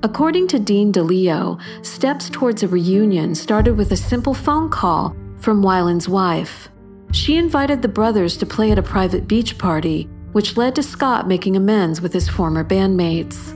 According 0.02 0.48
to 0.48 0.58
Dean 0.58 0.92
DeLeo, 0.92 1.60
steps 1.84 2.30
towards 2.30 2.62
a 2.62 2.68
reunion 2.68 3.34
started 3.34 3.76
with 3.76 3.92
a 3.92 3.96
simple 3.96 4.32
phone 4.32 4.70
call 4.70 5.14
from 5.36 5.62
Weiland's 5.62 6.08
wife. 6.08 6.70
She 7.12 7.36
invited 7.36 7.82
the 7.82 7.88
brothers 7.88 8.38
to 8.38 8.46
play 8.46 8.70
at 8.70 8.78
a 8.78 8.82
private 8.82 9.28
beach 9.28 9.58
party, 9.58 10.08
which 10.32 10.56
led 10.56 10.74
to 10.76 10.82
Scott 10.82 11.28
making 11.28 11.54
amends 11.54 12.00
with 12.00 12.14
his 12.14 12.30
former 12.30 12.64
bandmates. 12.64 13.54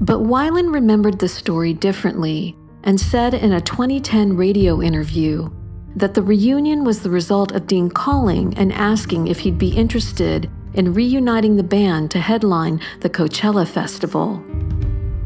But 0.00 0.20
Weiland 0.20 0.74
remembered 0.74 1.20
the 1.20 1.28
story 1.28 1.72
differently 1.72 2.56
and 2.82 2.98
said 2.98 3.34
in 3.34 3.52
a 3.52 3.60
2010 3.60 4.36
radio 4.36 4.82
interview 4.82 5.50
that 5.94 6.14
the 6.14 6.22
reunion 6.22 6.82
was 6.82 7.02
the 7.02 7.10
result 7.10 7.52
of 7.52 7.68
Dean 7.68 7.90
calling 7.90 8.56
and 8.56 8.72
asking 8.72 9.28
if 9.28 9.38
he'd 9.38 9.58
be 9.58 9.76
interested 9.76 10.50
in 10.74 10.94
reuniting 10.94 11.54
the 11.54 11.62
band 11.62 12.10
to 12.10 12.18
headline 12.18 12.80
the 13.00 13.10
Coachella 13.10 13.68
Festival. 13.68 14.42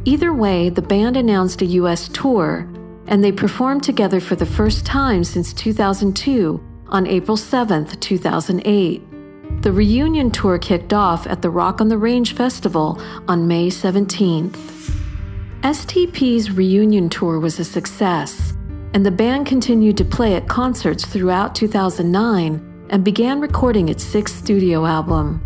Either 0.06 0.34
way, 0.34 0.68
the 0.68 0.82
band 0.82 1.16
announced 1.16 1.62
a 1.62 1.66
US 1.66 2.08
tour, 2.08 2.68
and 3.06 3.24
they 3.24 3.32
performed 3.32 3.82
together 3.82 4.20
for 4.20 4.36
the 4.36 4.44
first 4.44 4.84
time 4.84 5.24
since 5.24 5.54
2002 5.54 6.62
on 6.88 7.06
April 7.06 7.38
7, 7.38 7.86
2008. 7.86 9.62
The 9.62 9.72
reunion 9.72 10.30
tour 10.30 10.58
kicked 10.58 10.92
off 10.92 11.26
at 11.26 11.40
the 11.40 11.48
Rock 11.48 11.80
on 11.80 11.88
the 11.88 11.96
Range 11.96 12.34
Festival 12.34 13.00
on 13.28 13.48
May 13.48 13.68
17th. 13.68 14.58
STP's 15.62 16.50
reunion 16.50 17.08
tour 17.08 17.40
was 17.40 17.58
a 17.58 17.64
success, 17.64 18.52
and 18.92 19.06
the 19.06 19.10
band 19.10 19.46
continued 19.46 19.96
to 19.96 20.04
play 20.04 20.34
at 20.34 20.48
concerts 20.48 21.06
throughout 21.06 21.54
2009 21.54 22.86
and 22.90 23.02
began 23.02 23.40
recording 23.40 23.88
its 23.88 24.04
sixth 24.04 24.36
studio 24.36 24.84
album. 24.84 25.42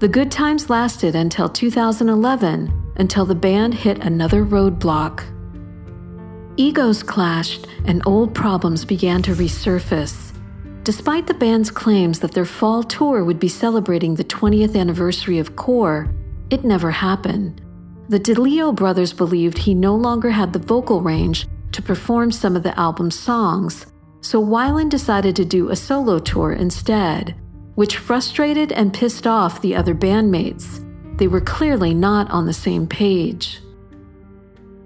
The 0.00 0.08
good 0.08 0.30
times 0.30 0.68
lasted 0.68 1.14
until 1.14 1.48
2011 1.48 2.81
until 2.96 3.24
the 3.24 3.34
band 3.34 3.74
hit 3.74 3.98
another 3.98 4.44
roadblock. 4.44 5.24
Egos 6.56 7.02
clashed 7.02 7.66
and 7.84 8.02
old 8.06 8.34
problems 8.34 8.84
began 8.84 9.22
to 9.22 9.34
resurface. 9.34 10.32
Despite 10.84 11.26
the 11.26 11.34
band's 11.34 11.70
claims 11.70 12.18
that 12.20 12.32
their 12.32 12.44
fall 12.44 12.82
tour 12.82 13.24
would 13.24 13.38
be 13.38 13.48
celebrating 13.48 14.14
the 14.14 14.24
20th 14.24 14.78
anniversary 14.78 15.38
of 15.38 15.56
Core, 15.56 16.12
it 16.50 16.64
never 16.64 16.90
happened. 16.90 17.62
The 18.08 18.20
DeLeo 18.20 18.74
brothers 18.74 19.12
believed 19.12 19.58
he 19.58 19.74
no 19.74 19.94
longer 19.94 20.30
had 20.30 20.52
the 20.52 20.58
vocal 20.58 21.00
range 21.00 21.46
to 21.70 21.80
perform 21.80 22.30
some 22.30 22.56
of 22.56 22.62
the 22.62 22.78
album's 22.78 23.18
songs, 23.18 23.86
so 24.20 24.44
Weiland 24.44 24.90
decided 24.90 25.34
to 25.36 25.44
do 25.44 25.70
a 25.70 25.76
solo 25.76 26.18
tour 26.18 26.52
instead, 26.52 27.34
which 27.74 27.96
frustrated 27.96 28.72
and 28.72 28.92
pissed 28.92 29.26
off 29.26 29.62
the 29.62 29.74
other 29.74 29.94
bandmates. 29.94 30.84
They 31.16 31.28
were 31.28 31.40
clearly 31.40 31.94
not 31.94 32.30
on 32.30 32.46
the 32.46 32.52
same 32.52 32.86
page. 32.86 33.60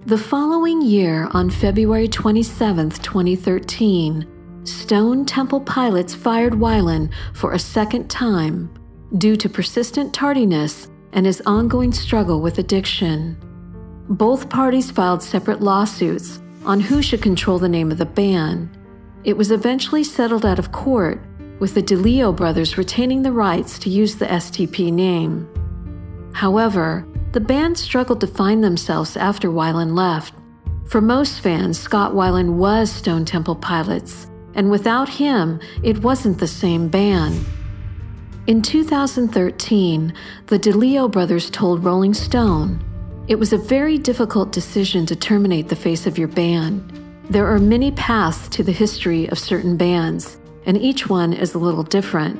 The 0.06 0.18
following 0.18 0.82
year, 0.82 1.28
on 1.32 1.50
February 1.50 2.08
27, 2.08 2.90
2013, 2.90 4.26
Stone 4.64 5.26
Temple 5.26 5.60
Pilots 5.60 6.14
fired 6.14 6.52
Weiland 6.54 7.12
for 7.32 7.52
a 7.52 7.58
second 7.58 8.08
time 8.08 8.72
due 9.18 9.36
to 9.36 9.48
persistent 9.48 10.12
tardiness 10.12 10.88
and 11.12 11.24
his 11.26 11.42
ongoing 11.46 11.92
struggle 11.92 12.40
with 12.40 12.58
addiction. 12.58 13.36
Both 14.08 14.48
parties 14.48 14.90
filed 14.90 15.22
separate 15.22 15.60
lawsuits 15.60 16.40
on 16.64 16.80
who 16.80 17.02
should 17.02 17.22
control 17.22 17.58
the 17.58 17.68
name 17.68 17.90
of 17.90 17.98
the 17.98 18.06
band. 18.06 18.76
It 19.24 19.36
was 19.36 19.50
eventually 19.50 20.04
settled 20.04 20.44
out 20.44 20.58
of 20.58 20.72
court, 20.72 21.20
with 21.58 21.74
the 21.74 21.82
DeLeo 21.82 22.36
brothers 22.36 22.76
retaining 22.76 23.22
the 23.22 23.32
rights 23.32 23.78
to 23.80 23.90
use 23.90 24.16
the 24.16 24.26
STP 24.26 24.92
name. 24.92 25.48
However, 26.36 27.06
The 27.32 27.40
band 27.40 27.76
struggled 27.76 28.20
to 28.20 28.26
find 28.26 28.62
themselves 28.62 29.16
after 29.16 29.50
Weiland 29.50 29.94
left. 29.94 30.32
For 30.86 31.00
most 31.00 31.40
fans, 31.40 31.78
Scott 31.78 32.12
Weiland 32.12 32.56
was 32.56 32.90
Stone 32.90 33.24
Temple 33.24 33.56
Pilots, 33.56 34.30
and 34.54 34.70
without 34.70 35.08
him, 35.08 35.60
it 35.82 36.02
wasn't 36.02 36.38
the 36.38 36.46
same 36.46 36.88
band. 36.88 37.44
In 38.46 38.62
2013, 38.62 40.14
the 40.46 40.58
DeLeo 40.58 41.10
brothers 41.10 41.50
told 41.50 41.84
Rolling 41.84 42.14
Stone 42.14 42.82
it 43.28 43.38
was 43.38 43.52
a 43.52 43.58
very 43.58 43.98
difficult 43.98 44.52
decision 44.52 45.04
to 45.06 45.16
terminate 45.16 45.68
the 45.68 45.76
face 45.76 46.06
of 46.06 46.16
your 46.16 46.28
band. 46.28 46.92
There 47.28 47.46
are 47.46 47.58
many 47.58 47.92
paths 47.92 48.48
to 48.50 48.62
the 48.62 48.72
history 48.72 49.26
of 49.28 49.38
certain 49.38 49.76
bands, 49.76 50.38
and 50.64 50.78
each 50.78 51.08
one 51.08 51.32
is 51.32 51.54
a 51.54 51.58
little 51.58 51.82
different. 51.82 52.38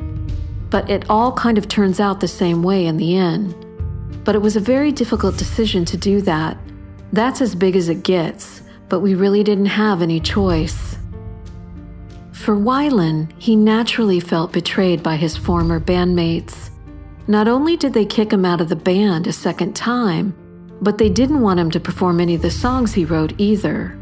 But 0.70 0.88
it 0.88 1.10
all 1.10 1.32
kind 1.32 1.58
of 1.58 1.66
turns 1.66 1.98
out 1.98 2.20
the 2.20 2.28
same 2.28 2.62
way 2.62 2.86
in 2.86 2.98
the 2.98 3.16
end. 3.16 3.65
But 4.26 4.34
it 4.34 4.42
was 4.42 4.56
a 4.56 4.60
very 4.60 4.90
difficult 4.90 5.38
decision 5.38 5.84
to 5.84 5.96
do 5.96 6.20
that. 6.22 6.58
That's 7.12 7.40
as 7.40 7.54
big 7.54 7.76
as 7.76 7.88
it 7.88 8.02
gets, 8.02 8.60
but 8.88 8.98
we 8.98 9.14
really 9.14 9.44
didn't 9.44 9.66
have 9.66 10.02
any 10.02 10.18
choice. 10.18 10.96
For 12.32 12.56
Weiland, 12.56 13.30
he 13.38 13.54
naturally 13.54 14.18
felt 14.18 14.52
betrayed 14.52 15.00
by 15.02 15.14
his 15.14 15.36
former 15.36 15.78
bandmates. 15.78 16.70
Not 17.28 17.46
only 17.46 17.76
did 17.76 17.92
they 17.92 18.04
kick 18.04 18.32
him 18.32 18.44
out 18.44 18.60
of 18.60 18.68
the 18.68 18.76
band 18.76 19.28
a 19.28 19.32
second 19.32 19.76
time, 19.76 20.34
but 20.80 20.98
they 20.98 21.08
didn't 21.08 21.40
want 21.40 21.60
him 21.60 21.70
to 21.70 21.80
perform 21.80 22.20
any 22.20 22.34
of 22.34 22.42
the 22.42 22.50
songs 22.50 22.92
he 22.92 23.04
wrote 23.04 23.32
either. 23.38 23.96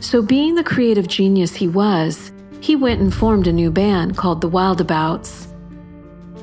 So, 0.00 0.20
being 0.20 0.56
the 0.56 0.64
creative 0.64 1.06
genius 1.06 1.54
he 1.54 1.68
was, 1.68 2.32
he 2.60 2.74
went 2.74 3.00
and 3.00 3.14
formed 3.14 3.46
a 3.46 3.52
new 3.52 3.70
band 3.70 4.16
called 4.16 4.40
the 4.40 4.50
Wildabouts. 4.50 5.46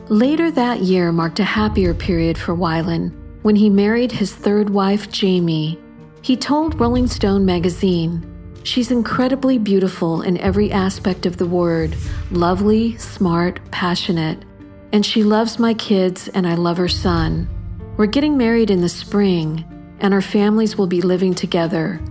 Later 0.09 0.49
that 0.51 0.79
year 0.79 1.11
marked 1.11 1.39
a 1.39 1.43
happier 1.43 1.93
period 1.93 2.37
for 2.37 2.55
Weiland 2.55 3.16
when 3.47 3.55
he 3.55 3.69
married 3.69 4.11
his 4.11 4.35
third 4.35 4.69
wife, 4.69 5.09
Jamie. 5.09 5.79
He 6.21 6.35
told 6.35 6.77
Rolling 6.81 7.07
Stone 7.07 7.45
magazine, 7.45 8.29
She's 8.63 8.91
incredibly 8.91 9.57
beautiful 9.57 10.21
in 10.21 10.37
every 10.39 10.69
aspect 10.69 11.25
of 11.25 11.37
the 11.37 11.45
word 11.45 11.95
lovely, 12.29 12.97
smart, 12.97 13.61
passionate. 13.71 14.43
And 14.91 15.05
she 15.05 15.23
loves 15.23 15.59
my 15.59 15.73
kids, 15.73 16.27
and 16.27 16.45
I 16.45 16.55
love 16.55 16.75
her 16.75 16.89
son. 16.89 17.47
We're 17.95 18.07
getting 18.07 18.35
married 18.35 18.69
in 18.69 18.81
the 18.81 18.89
spring, 18.89 19.63
and 20.01 20.13
our 20.13 20.21
families 20.21 20.77
will 20.77 20.87
be 20.87 20.99
living 20.99 21.33
together. 21.33 22.01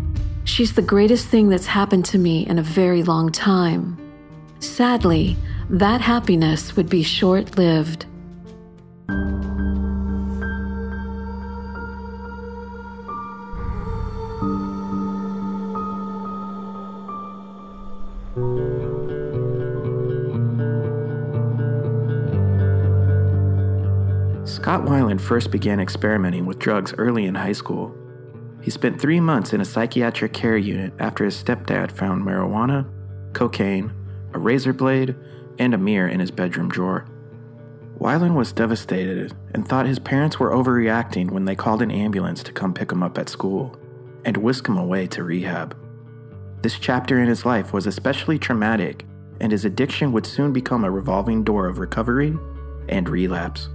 She's 0.45 0.73
the 0.73 0.81
greatest 0.81 1.29
thing 1.29 1.51
that's 1.51 1.67
happened 1.67 2.07
to 2.07 2.19
me 2.19 2.47
in 2.47 2.59
a 2.59 2.63
very 2.63 3.03
long 3.03 3.31
time. 3.31 3.99
Sadly, 4.61 5.37
that 5.69 6.01
happiness 6.01 6.77
would 6.77 6.89
be 6.89 7.03
short 7.03 7.59
lived. 7.59 8.07
Scott 24.67 24.85
Weiland 24.85 25.21
first 25.21 25.53
began 25.53 25.79
experimenting 25.79 26.45
with 26.45 26.59
drugs 26.59 26.93
early 26.99 27.25
in 27.25 27.37
high 27.37 27.53
school. 27.53 27.95
He 28.61 28.73
spent 28.73 29.01
three 29.01 29.21
months 29.21 29.53
in 29.53 29.61
a 29.61 29.65
psychiatric 29.65 30.33
care 30.33 30.57
unit 30.57 30.93
after 30.99 31.25
his 31.25 31.41
stepdad 31.41 31.93
found 31.93 32.25
marijuana, 32.25 32.85
cocaine, 33.33 33.93
a 34.35 34.41
razor 34.41 34.73
blade, 34.73 35.15
and 35.61 35.73
a 35.73 35.79
mirror 35.79 36.09
in 36.09 36.19
his 36.19 36.33
bedroom 36.33 36.69
drawer. 36.69 37.07
Weiland 38.01 38.35
was 38.35 38.51
devastated 38.51 39.33
and 39.55 39.69
thought 39.69 39.87
his 39.87 40.01
parents 40.01 40.41
were 40.41 40.51
overreacting 40.51 41.31
when 41.31 41.45
they 41.45 41.55
called 41.55 41.81
an 41.81 41.93
ambulance 41.93 42.43
to 42.43 42.53
come 42.53 42.75
pick 42.75 42.91
him 42.91 43.05
up 43.05 43.19
at 43.19 43.29
school 43.29 43.79
and 44.25 44.37
whisk 44.37 44.67
him 44.67 44.77
away 44.77 45.07
to 45.07 45.23
rehab. 45.23 45.77
This 46.63 46.77
chapter 46.77 47.21
in 47.21 47.29
his 47.29 47.47
life 47.47 47.73
was 47.73 47.87
especially 47.87 48.41
traumatic, 48.41 49.07
and 49.41 49.53
his 49.53 49.65
addiction 49.65 50.11
would 50.11 50.27
soon 50.27 50.53
become 50.53 50.83
a 50.83 50.91
revolving 50.91 51.45
door 51.45 51.69
of 51.69 51.79
recovery 51.79 52.37
and 52.89 53.09
relapse. 53.09 53.69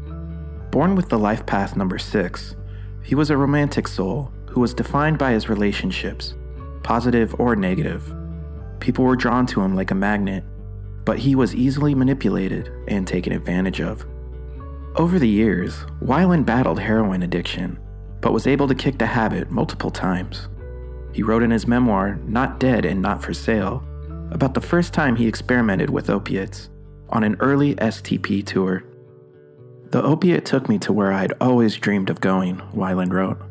Born 0.72 0.96
with 0.96 1.10
the 1.10 1.20
life 1.20 1.46
path 1.46 1.76
number 1.76 2.00
six, 2.00 2.56
he 3.04 3.14
was 3.14 3.30
a 3.30 3.38
romantic 3.38 3.88
soul 3.88 4.32
who 4.50 4.62
was 4.62 4.74
defined 4.74 5.18
by 5.18 5.34
his 5.34 5.50
relationships, 5.50 6.36
positive 6.82 7.36
or 7.40 7.56
negative. 7.56 8.16
People 8.80 9.04
were 9.04 9.18
drawn 9.18 9.46
to 9.48 9.62
him 9.62 9.76
like 9.76 9.92
a 9.92 9.96
magnet, 9.96 10.46
but 11.04 11.20
he 11.20 11.36
was 11.36 11.54
easily 11.54 11.94
manipulated 11.94 12.72
and 12.88 13.06
taken 13.06 13.34
advantage 13.34 13.82
of. 13.82 14.06
Over 14.96 15.20
the 15.20 15.28
years, 15.28 15.86
Weiland 16.02 16.46
battled 16.46 16.80
heroin 16.80 17.24
addiction, 17.24 17.78
but 18.22 18.34
was 18.34 18.48
able 18.48 18.68
to 18.68 18.76
kick 18.76 18.98
the 18.98 19.06
habit 19.06 19.52
multiple 19.52 19.92
times. 19.92 20.48
He 21.14 21.24
wrote 21.24 21.44
in 21.44 21.52
his 21.52 21.68
memoir, 21.68 22.16
Not 22.26 22.60
Dead 22.60 22.86
and 22.86 23.02
Not 23.02 23.22
for 23.22 23.34
Sale, 23.34 23.84
about 24.32 24.54
the 24.54 24.62
first 24.62 24.94
time 24.94 25.18
he 25.18 25.28
experimented 25.28 25.90
with 25.90 26.10
opiates 26.10 26.70
on 27.10 27.24
an 27.26 27.36
early 27.42 27.76
STP 27.76 28.46
tour. 28.46 28.84
The 29.92 30.02
opiate 30.02 30.46
took 30.46 30.70
me 30.70 30.80
to 30.80 30.94
where 30.94 31.12
I'd 31.12 31.34
always 31.42 31.76
dreamed 31.76 32.10
of 32.10 32.22
going, 32.22 32.62
Weiland 32.74 33.12
wrote. 33.12 33.42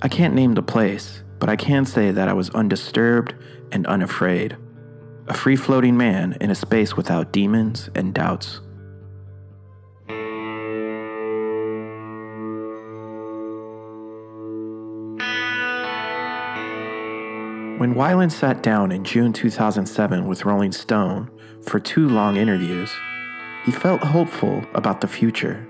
I 0.00 0.08
can't 0.08 0.34
name 0.34 0.54
the 0.54 0.62
place, 0.62 1.22
but 1.38 1.50
I 1.50 1.56
can 1.56 1.84
say 1.84 2.10
that 2.10 2.26
I 2.26 2.32
was 2.32 2.48
undisturbed 2.50 3.34
and 3.70 3.86
unafraid. 3.86 4.56
A 5.28 5.34
free 5.34 5.56
floating 5.56 5.94
man 5.94 6.38
in 6.40 6.50
a 6.50 6.54
space 6.54 6.96
without 6.96 7.32
demons 7.32 7.90
and 7.94 8.14
doubts. 8.14 8.62
When 17.76 17.94
Weiland 17.94 18.32
sat 18.32 18.62
down 18.62 18.90
in 18.90 19.04
June 19.04 19.34
2007 19.34 20.26
with 20.26 20.46
Rolling 20.46 20.72
Stone 20.72 21.30
for 21.60 21.78
two 21.78 22.08
long 22.08 22.38
interviews, 22.38 22.90
he 23.66 23.70
felt 23.70 24.02
hopeful 24.02 24.64
about 24.72 25.02
the 25.02 25.08
future. 25.08 25.68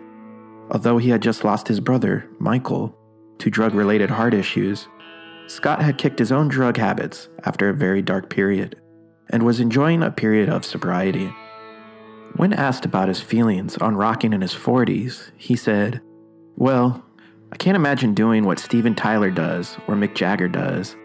Although 0.70 0.98
he 0.98 1.10
had 1.10 1.22
just 1.22 1.44
lost 1.44 1.68
his 1.68 1.80
brother, 1.80 2.28
Michael, 2.38 2.96
to 3.38 3.50
drug 3.50 3.74
related 3.74 4.10
heart 4.10 4.34
issues, 4.34 4.88
Scott 5.46 5.82
had 5.82 5.98
kicked 5.98 6.18
his 6.18 6.32
own 6.32 6.48
drug 6.48 6.76
habits 6.76 7.28
after 7.44 7.68
a 7.68 7.74
very 7.74 8.00
dark 8.00 8.30
period 8.30 8.80
and 9.30 9.42
was 9.42 9.60
enjoying 9.60 10.02
a 10.02 10.10
period 10.10 10.48
of 10.48 10.64
sobriety. 10.64 11.34
When 12.36 12.52
asked 12.52 12.84
about 12.84 13.08
his 13.08 13.20
feelings 13.20 13.76
on 13.76 13.96
rocking 13.96 14.32
in 14.32 14.40
his 14.40 14.54
40s, 14.54 15.30
he 15.36 15.54
said, 15.54 16.00
Well, 16.56 17.04
I 17.52 17.56
can't 17.56 17.76
imagine 17.76 18.14
doing 18.14 18.44
what 18.44 18.58
Steven 18.58 18.94
Tyler 18.94 19.30
does 19.30 19.76
or 19.86 19.94
Mick 19.94 20.14
Jagger 20.14 20.48
does. 20.48 20.96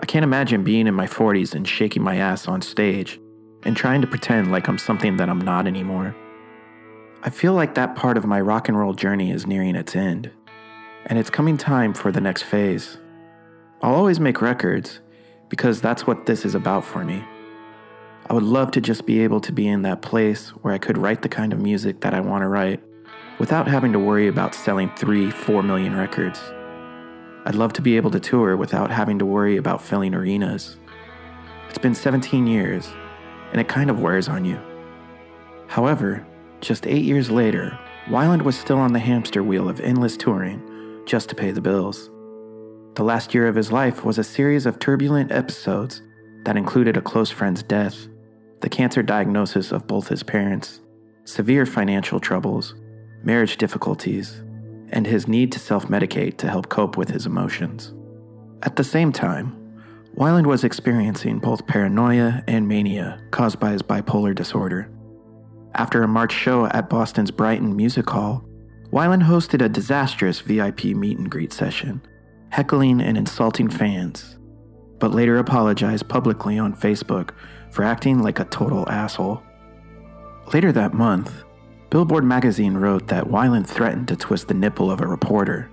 I 0.00 0.06
can't 0.06 0.22
imagine 0.22 0.62
being 0.62 0.86
in 0.86 0.94
my 0.94 1.06
40s 1.06 1.54
and 1.54 1.66
shaking 1.66 2.02
my 2.02 2.16
ass 2.16 2.46
on 2.46 2.62
stage 2.62 3.18
and 3.64 3.76
trying 3.76 4.00
to 4.02 4.06
pretend 4.06 4.52
like 4.52 4.68
I'm 4.68 4.78
something 4.78 5.16
that 5.16 5.28
I'm 5.28 5.40
not 5.40 5.66
anymore. 5.66 6.14
I 7.20 7.30
feel 7.30 7.52
like 7.52 7.74
that 7.74 7.96
part 7.96 8.16
of 8.16 8.26
my 8.26 8.40
rock 8.40 8.68
and 8.68 8.78
roll 8.78 8.94
journey 8.94 9.32
is 9.32 9.44
nearing 9.44 9.74
its 9.74 9.96
end, 9.96 10.30
and 11.04 11.18
it's 11.18 11.30
coming 11.30 11.56
time 11.56 11.92
for 11.92 12.12
the 12.12 12.20
next 12.20 12.44
phase. 12.44 12.98
I'll 13.82 13.96
always 13.96 14.20
make 14.20 14.40
records 14.40 15.00
because 15.48 15.80
that's 15.80 16.06
what 16.06 16.26
this 16.26 16.44
is 16.44 16.54
about 16.54 16.84
for 16.84 17.04
me. 17.04 17.24
I 18.30 18.34
would 18.34 18.44
love 18.44 18.70
to 18.72 18.80
just 18.80 19.04
be 19.04 19.20
able 19.20 19.40
to 19.40 19.52
be 19.52 19.66
in 19.66 19.82
that 19.82 20.00
place 20.00 20.50
where 20.50 20.72
I 20.72 20.78
could 20.78 20.96
write 20.96 21.22
the 21.22 21.28
kind 21.28 21.52
of 21.52 21.58
music 21.58 22.02
that 22.02 22.14
I 22.14 22.20
want 22.20 22.42
to 22.42 22.48
write 22.48 22.80
without 23.40 23.66
having 23.66 23.92
to 23.94 23.98
worry 23.98 24.28
about 24.28 24.54
selling 24.54 24.90
three, 24.96 25.28
four 25.30 25.64
million 25.64 25.96
records. 25.96 26.40
I'd 27.46 27.56
love 27.56 27.72
to 27.74 27.82
be 27.82 27.96
able 27.96 28.12
to 28.12 28.20
tour 28.20 28.56
without 28.56 28.92
having 28.92 29.18
to 29.18 29.26
worry 29.26 29.56
about 29.56 29.82
filling 29.82 30.14
arenas. 30.14 30.76
It's 31.68 31.78
been 31.78 31.96
17 31.96 32.46
years, 32.46 32.88
and 33.50 33.60
it 33.60 33.66
kind 33.66 33.90
of 33.90 34.00
wears 34.00 34.28
on 34.28 34.44
you. 34.44 34.60
However, 35.66 36.24
just 36.60 36.86
eight 36.86 37.04
years 37.04 37.30
later, 37.30 37.78
Weiland 38.08 38.42
was 38.42 38.58
still 38.58 38.78
on 38.78 38.92
the 38.92 38.98
hamster 38.98 39.42
wheel 39.42 39.68
of 39.68 39.80
endless 39.80 40.16
touring 40.16 40.62
just 41.06 41.28
to 41.28 41.34
pay 41.34 41.50
the 41.50 41.60
bills. 41.60 42.10
The 42.94 43.04
last 43.04 43.34
year 43.34 43.46
of 43.46 43.54
his 43.54 43.70
life 43.70 44.04
was 44.04 44.18
a 44.18 44.24
series 44.24 44.66
of 44.66 44.78
turbulent 44.78 45.30
episodes 45.30 46.02
that 46.44 46.56
included 46.56 46.96
a 46.96 47.02
close 47.02 47.30
friend's 47.30 47.62
death, 47.62 48.08
the 48.60 48.68
cancer 48.68 49.02
diagnosis 49.02 49.70
of 49.70 49.86
both 49.86 50.08
his 50.08 50.22
parents, 50.22 50.80
severe 51.24 51.64
financial 51.64 52.18
troubles, 52.18 52.74
marriage 53.22 53.56
difficulties, 53.56 54.42
and 54.90 55.06
his 55.06 55.28
need 55.28 55.52
to 55.52 55.58
self 55.58 55.86
medicate 55.86 56.38
to 56.38 56.48
help 56.48 56.68
cope 56.68 56.96
with 56.96 57.10
his 57.10 57.26
emotions. 57.26 57.92
At 58.62 58.76
the 58.76 58.84
same 58.84 59.12
time, 59.12 59.54
Weiland 60.16 60.46
was 60.46 60.64
experiencing 60.64 61.38
both 61.38 61.66
paranoia 61.66 62.42
and 62.48 62.66
mania 62.66 63.22
caused 63.30 63.60
by 63.60 63.70
his 63.70 63.82
bipolar 63.82 64.34
disorder. 64.34 64.90
After 65.78 66.02
a 66.02 66.08
March 66.08 66.32
show 66.32 66.66
at 66.66 66.90
Boston's 66.90 67.30
Brighton 67.30 67.76
Music 67.76 68.10
Hall, 68.10 68.44
Weiland 68.90 69.22
hosted 69.22 69.64
a 69.64 69.68
disastrous 69.68 70.40
VIP 70.40 70.86
meet 70.86 71.18
and 71.18 71.30
greet 71.30 71.52
session, 71.52 72.02
heckling 72.50 73.00
and 73.00 73.16
insulting 73.16 73.70
fans, 73.70 74.38
but 74.98 75.12
later 75.12 75.38
apologized 75.38 76.08
publicly 76.08 76.58
on 76.58 76.74
Facebook 76.74 77.30
for 77.70 77.84
acting 77.84 78.20
like 78.20 78.40
a 78.40 78.44
total 78.46 78.88
asshole. 78.88 79.40
Later 80.52 80.72
that 80.72 80.94
month, 80.94 81.44
Billboard 81.90 82.24
magazine 82.24 82.74
wrote 82.74 83.06
that 83.06 83.28
Weiland 83.28 83.68
threatened 83.68 84.08
to 84.08 84.16
twist 84.16 84.48
the 84.48 84.54
nipple 84.54 84.90
of 84.90 85.00
a 85.00 85.06
reporter. 85.06 85.70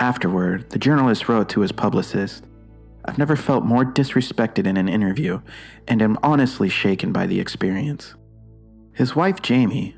Afterward, 0.00 0.70
the 0.70 0.78
journalist 0.78 1.28
wrote 1.28 1.48
to 1.50 1.60
his 1.60 1.70
publicist 1.70 2.46
I've 3.04 3.16
never 3.16 3.36
felt 3.36 3.64
more 3.64 3.84
disrespected 3.84 4.66
in 4.66 4.76
an 4.76 4.88
interview 4.88 5.40
and 5.86 6.02
am 6.02 6.18
honestly 6.20 6.68
shaken 6.68 7.12
by 7.12 7.26
the 7.28 7.38
experience. 7.38 8.14
His 9.00 9.16
wife, 9.16 9.40
Jamie, 9.40 9.96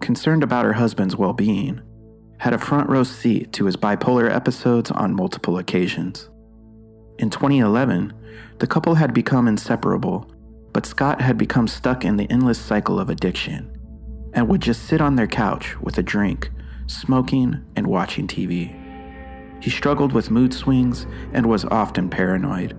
concerned 0.00 0.42
about 0.42 0.66
her 0.66 0.74
husband's 0.74 1.16
well 1.16 1.32
being, 1.32 1.80
had 2.36 2.52
a 2.52 2.58
front 2.58 2.86
row 2.90 3.02
seat 3.02 3.50
to 3.54 3.64
his 3.64 3.78
bipolar 3.78 4.30
episodes 4.30 4.90
on 4.90 5.16
multiple 5.16 5.56
occasions. 5.56 6.28
In 7.18 7.30
2011, 7.30 8.12
the 8.58 8.66
couple 8.66 8.96
had 8.96 9.14
become 9.14 9.48
inseparable, 9.48 10.30
but 10.74 10.84
Scott 10.84 11.22
had 11.22 11.38
become 11.38 11.66
stuck 11.66 12.04
in 12.04 12.18
the 12.18 12.30
endless 12.30 12.58
cycle 12.58 13.00
of 13.00 13.08
addiction 13.08 13.74
and 14.34 14.48
would 14.48 14.60
just 14.60 14.82
sit 14.82 15.00
on 15.00 15.16
their 15.16 15.26
couch 15.26 15.80
with 15.80 15.96
a 15.96 16.02
drink, 16.02 16.50
smoking, 16.88 17.64
and 17.74 17.86
watching 17.86 18.26
TV. 18.26 18.76
He 19.62 19.70
struggled 19.70 20.12
with 20.12 20.30
mood 20.30 20.52
swings 20.52 21.06
and 21.32 21.46
was 21.46 21.64
often 21.64 22.10
paranoid. 22.10 22.76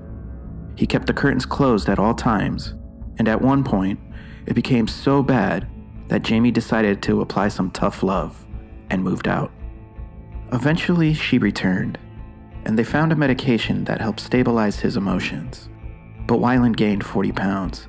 He 0.76 0.86
kept 0.86 1.08
the 1.08 1.14
curtains 1.14 1.48
closed 1.48 1.90
at 1.90 1.98
all 1.98 2.14
times, 2.14 2.76
and 3.18 3.28
at 3.28 3.42
one 3.42 3.64
point, 3.64 4.00
it 4.46 4.54
became 4.54 4.88
so 4.88 5.24
bad 5.24 5.68
that 6.08 6.24
Jamie 6.24 6.52
decided 6.52 7.02
to 7.04 7.22
apply 7.22 7.48
some 7.48 7.72
tough 7.72 8.04
love 8.04 8.46
and 8.90 9.04
moved 9.04 9.28
out. 9.28 9.52
Eventually, 10.52 11.14
she 11.14 11.38
returned, 11.38 11.98
and 12.66 12.78
they 12.78 12.84
found 12.84 13.12
a 13.12 13.16
medication 13.16 13.84
that 13.86 14.02
helped 14.02 14.20
stabilize 14.20 14.80
his 14.80 14.98
emotions. 14.98 15.70
But 16.28 16.40
Weiland 16.40 16.76
gained 16.76 17.06
40 17.06 17.32
pounds, 17.32 17.88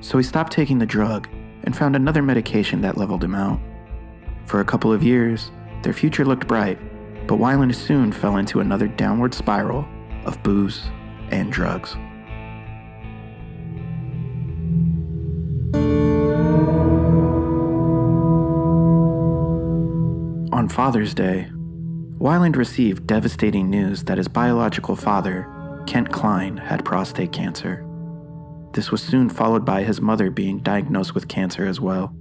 so 0.00 0.18
he 0.18 0.24
stopped 0.24 0.52
taking 0.52 0.78
the 0.78 0.86
drug 0.86 1.28
and 1.64 1.76
found 1.76 1.94
another 1.94 2.22
medication 2.22 2.80
that 2.80 2.96
leveled 2.96 3.22
him 3.22 3.34
out. 3.34 3.60
For 4.46 4.60
a 4.60 4.64
couple 4.64 4.92
of 4.92 5.02
years, 5.02 5.50
their 5.82 5.92
future 5.92 6.24
looked 6.24 6.48
bright 6.48 6.78
but 7.26 7.38
Weiland 7.38 7.74
soon 7.74 8.12
fell 8.12 8.36
into 8.36 8.60
another 8.60 8.88
downward 8.88 9.34
spiral 9.34 9.86
of 10.24 10.42
booze 10.42 10.90
and 11.30 11.52
drugs. 11.52 11.96
On 20.52 20.68
Father's 20.68 21.14
Day, 21.14 21.48
Weiland 22.18 22.56
received 22.56 23.06
devastating 23.06 23.70
news 23.70 24.04
that 24.04 24.18
his 24.18 24.28
biological 24.28 24.96
father, 24.96 25.48
Kent 25.86 26.12
Kline, 26.12 26.58
had 26.58 26.84
prostate 26.84 27.32
cancer. 27.32 27.86
This 28.74 28.90
was 28.90 29.02
soon 29.02 29.30
followed 29.30 29.64
by 29.64 29.82
his 29.82 30.02
mother 30.02 30.30
being 30.30 30.58
diagnosed 30.58 31.14
with 31.14 31.26
cancer 31.26 31.64
as 31.64 31.80
well. 31.80 32.14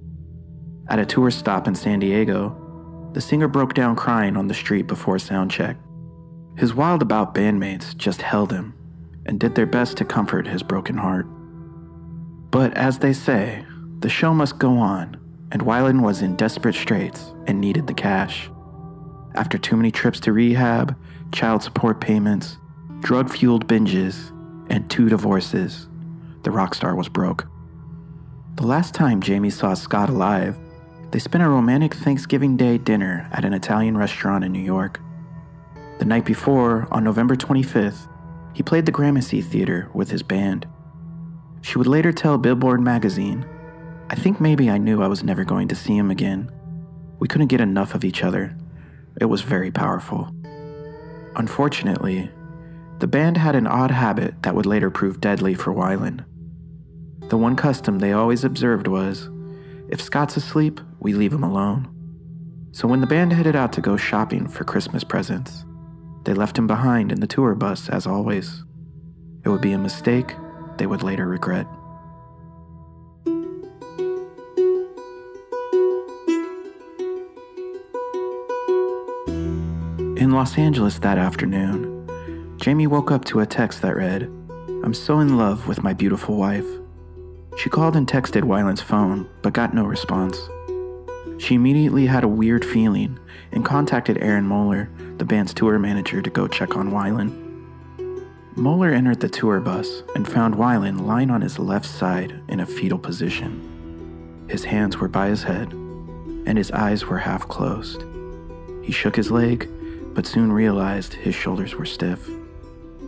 At 0.87 0.99
a 0.99 1.05
tour 1.05 1.29
stop 1.29 1.67
in 1.67 1.75
San 1.75 1.99
Diego, 1.99 3.09
the 3.13 3.19
singer 3.19 3.49
broke 3.49 3.73
down 3.73 3.97
crying 3.97 4.37
on 4.37 4.47
the 4.47 4.53
street 4.53 4.87
before 4.87 5.17
soundcheck. 5.17 5.75
His 6.57 6.71
Wildabout 6.71 7.35
bandmates 7.35 7.95
just 7.97 8.21
held 8.21 8.53
him 8.53 8.73
and 9.25 9.41
did 9.41 9.55
their 9.55 9.65
best 9.65 9.97
to 9.97 10.05
comfort 10.05 10.47
his 10.47 10.63
broken 10.63 10.95
heart. 10.95 11.25
But 12.49 12.77
as 12.77 12.99
they 12.99 13.11
say, 13.11 13.65
the 13.99 14.09
show 14.09 14.33
must 14.33 14.57
go 14.57 14.77
on, 14.77 15.17
and 15.51 15.63
Weiland 15.63 16.01
was 16.01 16.21
in 16.21 16.35
desperate 16.35 16.75
straits 16.75 17.33
and 17.47 17.59
needed 17.59 17.87
the 17.87 17.93
cash. 17.93 18.49
After 19.35 19.57
too 19.57 19.77
many 19.77 19.91
trips 19.91 20.19
to 20.21 20.33
rehab, 20.33 20.97
child 21.31 21.63
support 21.63 22.01
payments, 22.01 22.57
drug 22.99 23.29
fueled 23.29 23.67
binges, 23.67 24.29
and 24.69 24.89
two 24.89 25.09
divorces, 25.09 25.87
the 26.43 26.51
rock 26.51 26.75
star 26.75 26.95
was 26.95 27.09
broke. 27.09 27.47
The 28.55 28.67
last 28.67 28.93
time 28.93 29.21
Jamie 29.21 29.49
saw 29.49 29.73
Scott 29.73 30.09
alive, 30.09 30.57
they 31.11 31.19
spent 31.19 31.43
a 31.43 31.49
romantic 31.49 31.93
Thanksgiving 31.93 32.57
Day 32.57 32.77
dinner 32.77 33.27
at 33.31 33.45
an 33.45 33.53
Italian 33.53 33.97
restaurant 33.97 34.43
in 34.43 34.51
New 34.51 34.61
York. 34.61 34.99
The 35.99 36.05
night 36.05 36.25
before, 36.25 36.87
on 36.91 37.03
November 37.03 37.35
25th, 37.35 38.07
he 38.53 38.63
played 38.63 38.85
the 38.85 38.91
Gramercy 38.91 39.41
Theater 39.41 39.89
with 39.93 40.11
his 40.11 40.23
band. 40.23 40.67
She 41.61 41.77
would 41.77 41.87
later 41.87 42.11
tell 42.11 42.37
Billboard 42.37 42.81
magazine, 42.81 43.45
I 44.11 44.15
think 44.15 44.41
maybe 44.41 44.69
I 44.69 44.77
knew 44.77 45.01
I 45.01 45.07
was 45.07 45.23
never 45.23 45.45
going 45.45 45.69
to 45.69 45.75
see 45.75 45.95
him 45.95 46.11
again. 46.11 46.51
We 47.19 47.29
couldn't 47.29 47.47
get 47.47 47.61
enough 47.61 47.95
of 47.95 48.03
each 48.03 48.25
other. 48.25 48.57
It 49.21 49.25
was 49.25 49.41
very 49.41 49.71
powerful. 49.71 50.35
Unfortunately, 51.37 52.29
the 52.99 53.07
band 53.07 53.37
had 53.37 53.55
an 53.55 53.67
odd 53.67 53.89
habit 53.89 54.43
that 54.43 54.53
would 54.53 54.65
later 54.65 54.91
prove 54.91 55.21
deadly 55.21 55.53
for 55.53 55.73
Weiland. 55.73 56.25
The 57.29 57.37
one 57.37 57.55
custom 57.55 57.99
they 57.99 58.11
always 58.11 58.43
observed 58.43 58.85
was 58.85 59.29
if 59.87 60.01
Scott's 60.01 60.35
asleep, 60.35 60.81
we 60.99 61.13
leave 61.13 61.31
him 61.31 61.43
alone. 61.43 61.87
So 62.73 62.89
when 62.89 62.99
the 62.99 63.07
band 63.07 63.31
headed 63.31 63.55
out 63.55 63.71
to 63.73 63.81
go 63.81 63.95
shopping 63.95 64.45
for 64.45 64.65
Christmas 64.65 65.05
presents, 65.05 65.63
they 66.25 66.33
left 66.33 66.57
him 66.57 66.67
behind 66.67 67.13
in 67.13 67.21
the 67.21 67.27
tour 67.27 67.55
bus 67.55 67.87
as 67.87 68.05
always. 68.05 68.65
It 69.45 69.49
would 69.49 69.61
be 69.61 69.71
a 69.71 69.77
mistake 69.77 70.35
they 70.77 70.85
would 70.85 71.01
later 71.01 71.29
regret. 71.29 71.65
In 80.21 80.29
Los 80.29 80.55
Angeles 80.59 80.99
that 80.99 81.17
afternoon, 81.17 82.55
Jamie 82.57 82.85
woke 82.85 83.09
up 83.09 83.25
to 83.25 83.39
a 83.39 83.45
text 83.47 83.81
that 83.81 83.95
read, 83.95 84.25
I'm 84.83 84.93
so 84.93 85.19
in 85.19 85.35
love 85.35 85.67
with 85.67 85.81
my 85.81 85.93
beautiful 85.93 86.35
wife. 86.35 86.67
She 87.57 87.71
called 87.71 87.95
and 87.95 88.07
texted 88.07 88.43
Weiland's 88.43 88.83
phone, 88.83 89.27
but 89.41 89.53
got 89.53 89.73
no 89.73 89.83
response. 89.83 90.37
She 91.39 91.55
immediately 91.55 92.05
had 92.05 92.23
a 92.23 92.27
weird 92.27 92.63
feeling 92.63 93.17
and 93.51 93.65
contacted 93.65 94.19
Aaron 94.21 94.45
Moeller, 94.45 94.91
the 95.17 95.25
band's 95.25 95.55
tour 95.55 95.79
manager, 95.79 96.21
to 96.21 96.29
go 96.29 96.47
check 96.47 96.77
on 96.77 96.91
Weiland. 96.91 97.33
Moeller 98.55 98.91
entered 98.91 99.21
the 99.21 99.27
tour 99.27 99.59
bus 99.59 100.03
and 100.13 100.31
found 100.31 100.53
Weiland 100.53 101.01
lying 101.01 101.31
on 101.31 101.41
his 101.41 101.57
left 101.57 101.87
side 101.87 102.39
in 102.47 102.59
a 102.59 102.67
fetal 102.67 102.99
position. 102.99 104.45
His 104.47 104.65
hands 104.65 104.97
were 104.97 105.07
by 105.07 105.29
his 105.29 105.41
head, 105.41 105.71
and 105.73 106.59
his 106.59 106.69
eyes 106.69 107.07
were 107.07 107.17
half 107.17 107.47
closed. 107.47 108.03
He 108.83 108.91
shook 108.91 109.15
his 109.15 109.31
leg, 109.31 109.67
but 110.13 110.27
soon 110.27 110.51
realized 110.51 111.13
his 111.13 111.35
shoulders 111.35 111.75
were 111.75 111.85
stiff. 111.85 112.29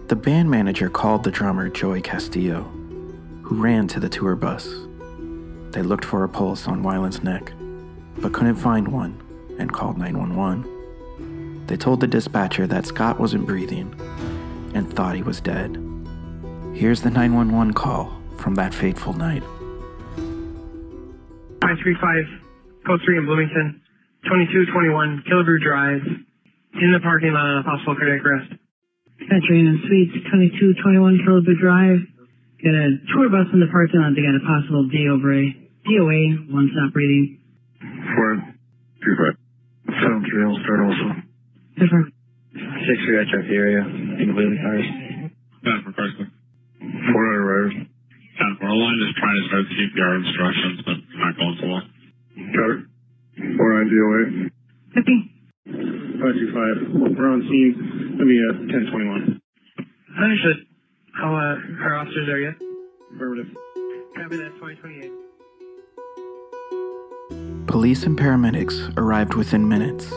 The 0.07 0.15
band 0.15 0.49
manager 0.49 0.89
called 0.89 1.23
the 1.23 1.31
drummer 1.31 1.69
Joey 1.69 2.01
Castillo 2.01 2.71
who 3.43 3.61
ran 3.61 3.87
to 3.89 3.99
the 3.99 4.09
tour 4.09 4.35
bus. 4.35 4.67
They 5.71 5.81
looked 5.83 6.05
for 6.05 6.23
a 6.23 6.29
pulse 6.29 6.67
on 6.67 6.81
Weiland's 6.81 7.21
neck, 7.23 7.51
but 8.17 8.33
couldn't 8.33 8.55
find 8.55 8.87
one 8.87 9.21
and 9.59 9.71
called 9.71 9.97
911. 9.97 11.65
They 11.67 11.77
told 11.77 11.99
the 11.99 12.07
dispatcher 12.07 12.65
that 12.67 12.85
Scott 12.85 13.19
wasn't 13.19 13.45
breathing 13.45 13.93
and 14.73 14.91
thought 14.91 15.15
he 15.15 15.23
was 15.23 15.41
dead. 15.41 15.77
Here's 16.73 17.01
the 17.01 17.09
911 17.09 17.73
call 17.73 18.13
from 18.37 18.55
that 18.55 18.73
fateful 18.73 19.13
night. 19.13 19.43
535, 21.61 22.25
Code 22.87 23.01
3 23.05 23.17
in 23.17 23.25
Bloomington, 23.25 23.81
2221 24.23 25.23
Killebrew 25.29 25.61
Drive, 25.61 26.01
in 26.81 26.89
the 26.93 27.01
parking 27.01 27.33
lot 27.33 27.45
on 27.45 27.61
a 27.61 27.65
possible 27.65 27.95
cardiac 27.95 28.25
arrest. 28.25 28.51
Country 29.29 29.61
Inn 29.61 29.79
Suites, 29.87 30.13
2221 30.27 31.23
Killebrew 31.23 31.57
Drive, 31.61 32.01
Got 32.63 32.79
a 32.79 32.95
tour 33.11 33.27
bus 33.27 33.51
in 33.51 33.59
the 33.59 33.67
parking 33.67 33.99
lot. 33.99 34.15
They 34.15 34.23
got 34.23 34.39
a 34.39 34.45
possible 34.47 34.87
DOA, 34.87 35.51
DOA, 35.83 36.47
one 36.47 36.71
stop 36.71 36.95
breathing. 36.95 37.43
Four, 38.15 38.39
two, 39.03 39.13
five. 39.19 39.35
Sounds 39.91 40.23
real. 40.31 40.55
Start 40.63 40.79
also. 40.79 41.07
Different. 41.75 42.15
Six 42.55 42.97
three, 43.03 43.19
I 43.19 43.27
checked 43.27 43.51
the 43.51 43.59
area. 43.59 43.83
Including 43.83 44.63
cars. 44.63 44.87
Back 45.59 45.83
for 45.83 45.91
Carson. 45.91 46.31
Four 47.11 47.23
out 47.27 47.39
arrived. 47.43 47.75
Ten 48.39 48.51
four. 48.63 48.71
Line 48.71 48.99
is 49.03 49.11
trying 49.19 49.37
to 49.43 49.45
start 49.51 49.63
CPR 49.67 50.13
instructions, 50.23 50.77
but 50.87 50.97
not 51.19 51.35
going 51.35 51.57
so 51.59 51.67
well. 51.67 51.83
Got 52.47 52.69
it. 52.79 52.81
Four 53.59 53.69
nine 53.75 53.91
DOA. 53.91 54.23
Fifty. 54.95 55.17
Five 56.23 56.35
two 56.35 56.51
five. 56.55 56.77
We're 57.17 57.27
on 57.27 57.41
scene. 57.51 58.15
Let 58.17 58.25
me 58.25 58.39
uh 58.39 58.53
ten 58.71 58.87
twenty 58.89 59.07
one. 59.09 59.41
Understood. 60.17 60.65
How, 61.13 61.35
uh, 61.35 61.83
our 61.83 61.97
officers 61.97 62.27
there 62.27 62.39
yet? 62.39 62.55
Affirmative. 63.13 63.47
Copy 64.15 64.37
that, 64.37 64.53
2028. 64.55 65.11
Police 67.67 68.03
and 68.03 68.17
paramedics 68.17 68.95
arrived 68.97 69.33
within 69.33 69.67
minutes 69.67 70.11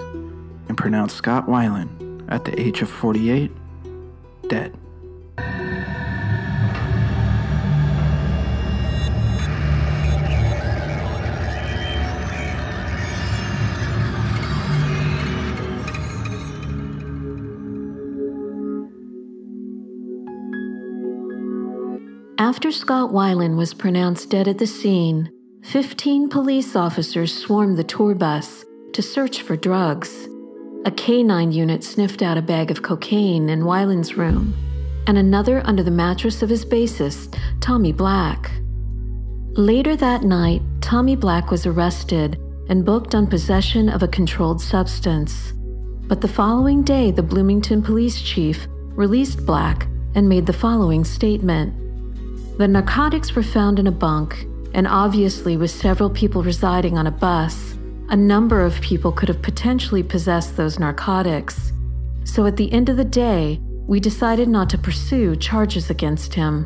and 0.69 0.79
pronounced 0.79 1.16
Scott 1.16 1.47
Weiland, 1.47 2.25
at 2.29 2.45
the 2.45 2.59
age 2.61 2.83
of 2.83 2.88
48, 2.88 3.51
dead. 4.49 4.77
After 22.57 22.73
Scott 22.73 23.12
Weiland 23.12 23.59
was 23.59 23.75
pronounced 23.75 24.31
dead 24.31 24.49
at 24.49 24.57
the 24.57 24.66
scene, 24.66 25.31
15 25.64 26.31
police 26.31 26.75
officers 26.75 27.31
swarmed 27.31 27.77
the 27.77 27.85
tour 27.85 28.14
bus 28.14 28.64
to 28.95 29.03
search 29.03 29.42
for 29.42 29.59
drugs. 29.59 30.27
A 30.87 30.90
canine 30.90 31.53
unit 31.53 31.85
sniffed 31.85 32.23
out 32.23 32.38
a 32.38 32.42
bag 32.42 32.71
of 32.71 32.81
cocaine 32.81 33.51
in 33.51 33.64
Weiland's 33.64 34.16
room, 34.16 34.55
and 35.07 35.19
another 35.19 35.61
under 35.66 35.83
the 35.83 35.90
mattress 35.90 36.42
of 36.42 36.49
his 36.49 36.64
bassist, 36.64 37.38
Tommy 37.61 37.92
Black. 37.92 38.51
Later 39.53 39.95
that 39.95 40.23
night, 40.23 40.62
Tommy 40.81 41.14
Black 41.14 41.51
was 41.51 41.66
arrested 41.66 42.40
and 42.71 42.87
booked 42.87 43.14
on 43.14 43.27
possession 43.27 43.90
of 43.90 44.03
a 44.03 44.09
controlled 44.09 44.62
substance. 44.62 45.53
But 46.09 46.23
the 46.23 46.27
following 46.27 46.83
day, 46.83 47.11
the 47.11 47.23
Bloomington 47.23 47.83
police 47.83 48.23
chief 48.23 48.66
released 48.95 49.45
Black 49.45 49.87
and 50.14 50.27
made 50.27 50.47
the 50.47 50.55
following 50.55 51.05
statement 51.05 51.83
The 52.59 52.66
narcotics 52.66 53.35
were 53.35 53.42
found 53.42 53.79
in 53.79 53.87
a 53.87 53.92
bunk, 53.92 54.47
and 54.73 54.88
obviously, 54.88 55.59
with 55.59 55.71
several 55.71 56.09
people 56.09 56.42
residing 56.42 56.97
on 56.97 57.07
a 57.07 57.11
bus, 57.11 57.77
a 58.09 58.16
number 58.16 58.62
of 58.62 58.81
people 58.81 59.12
could 59.12 59.29
have 59.29 59.42
potentially 59.42 60.03
possessed 60.03 60.57
those 60.57 60.79
narcotics. 60.79 61.75
So 62.25 62.47
at 62.47 62.57
the 62.57 62.73
end 62.73 62.88
of 62.88 62.97
the 62.97 63.05
day, 63.05 63.61
we 63.87 64.01
decided 64.01 64.49
not 64.49 64.71
to 64.71 64.79
pursue 64.79 65.37
charges 65.37 65.90
against 65.90 66.33
him. 66.33 66.64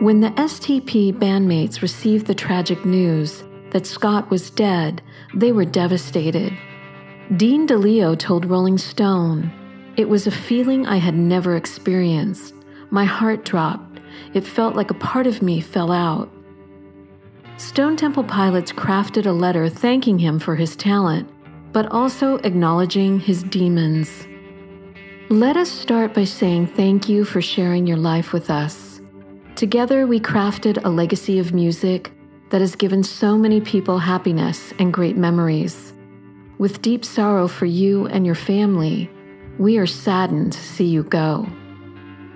When 0.00 0.18
the 0.18 0.30
STP 0.30 1.12
bandmates 1.12 1.82
received 1.82 2.26
the 2.26 2.34
tragic 2.34 2.84
news 2.84 3.44
that 3.70 3.86
Scott 3.86 4.28
was 4.28 4.50
dead, 4.50 5.02
they 5.32 5.52
were 5.52 5.64
devastated. 5.64 6.52
Dean 7.36 7.66
DeLeo 7.66 8.18
told 8.18 8.44
Rolling 8.44 8.76
Stone, 8.76 9.50
It 9.96 10.08
was 10.08 10.26
a 10.26 10.30
feeling 10.30 10.86
I 10.86 10.96
had 10.96 11.14
never 11.14 11.56
experienced. 11.56 12.52
My 12.90 13.04
heart 13.04 13.44
dropped. 13.44 14.00
It 14.34 14.42
felt 14.42 14.74
like 14.74 14.90
a 14.90 14.94
part 14.94 15.26
of 15.26 15.40
me 15.40 15.60
fell 15.60 15.92
out. 15.92 16.30
Stone 17.56 17.96
Temple 17.96 18.24
Pilots 18.24 18.72
crafted 18.72 19.24
a 19.24 19.32
letter 19.32 19.68
thanking 19.68 20.18
him 20.18 20.38
for 20.40 20.56
his 20.56 20.76
talent, 20.76 21.30
but 21.72 21.86
also 21.90 22.36
acknowledging 22.38 23.20
his 23.20 23.44
demons. 23.44 24.26
Let 25.30 25.56
us 25.56 25.70
start 25.70 26.12
by 26.12 26.24
saying 26.24 26.66
thank 26.66 27.08
you 27.08 27.24
for 27.24 27.40
sharing 27.40 27.86
your 27.86 27.96
life 27.96 28.34
with 28.34 28.50
us. 28.50 29.00
Together, 29.54 30.06
we 30.06 30.20
crafted 30.20 30.84
a 30.84 30.90
legacy 30.90 31.38
of 31.38 31.54
music 31.54 32.12
that 32.50 32.60
has 32.60 32.76
given 32.76 33.02
so 33.02 33.38
many 33.38 33.60
people 33.60 33.98
happiness 33.98 34.74
and 34.78 34.92
great 34.92 35.16
memories. 35.16 35.94
With 36.62 36.80
deep 36.80 37.04
sorrow 37.04 37.48
for 37.48 37.66
you 37.66 38.06
and 38.06 38.24
your 38.24 38.36
family, 38.36 39.10
we 39.58 39.78
are 39.78 39.86
saddened 39.86 40.52
to 40.52 40.60
see 40.60 40.84
you 40.84 41.02
go. 41.02 41.44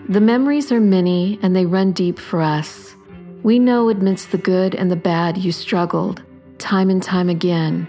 The 0.09 0.21
memories 0.21 0.73
are 0.73 0.81
many 0.81 1.39
and 1.43 1.55
they 1.55 1.65
run 1.65 1.93
deep 1.93 2.19
for 2.19 2.43
us. 2.43 2.97
We 3.45 3.61
know 3.61 3.89
amidst 3.89 4.33
the 4.33 4.39
good 4.39 4.75
and 4.75 4.91
the 4.91 4.97
bad 4.97 5.39
you 5.39 5.53
struggled, 5.53 6.25
time 6.59 6.91
and 6.91 7.01
time 7.01 7.29
again. 7.29 7.87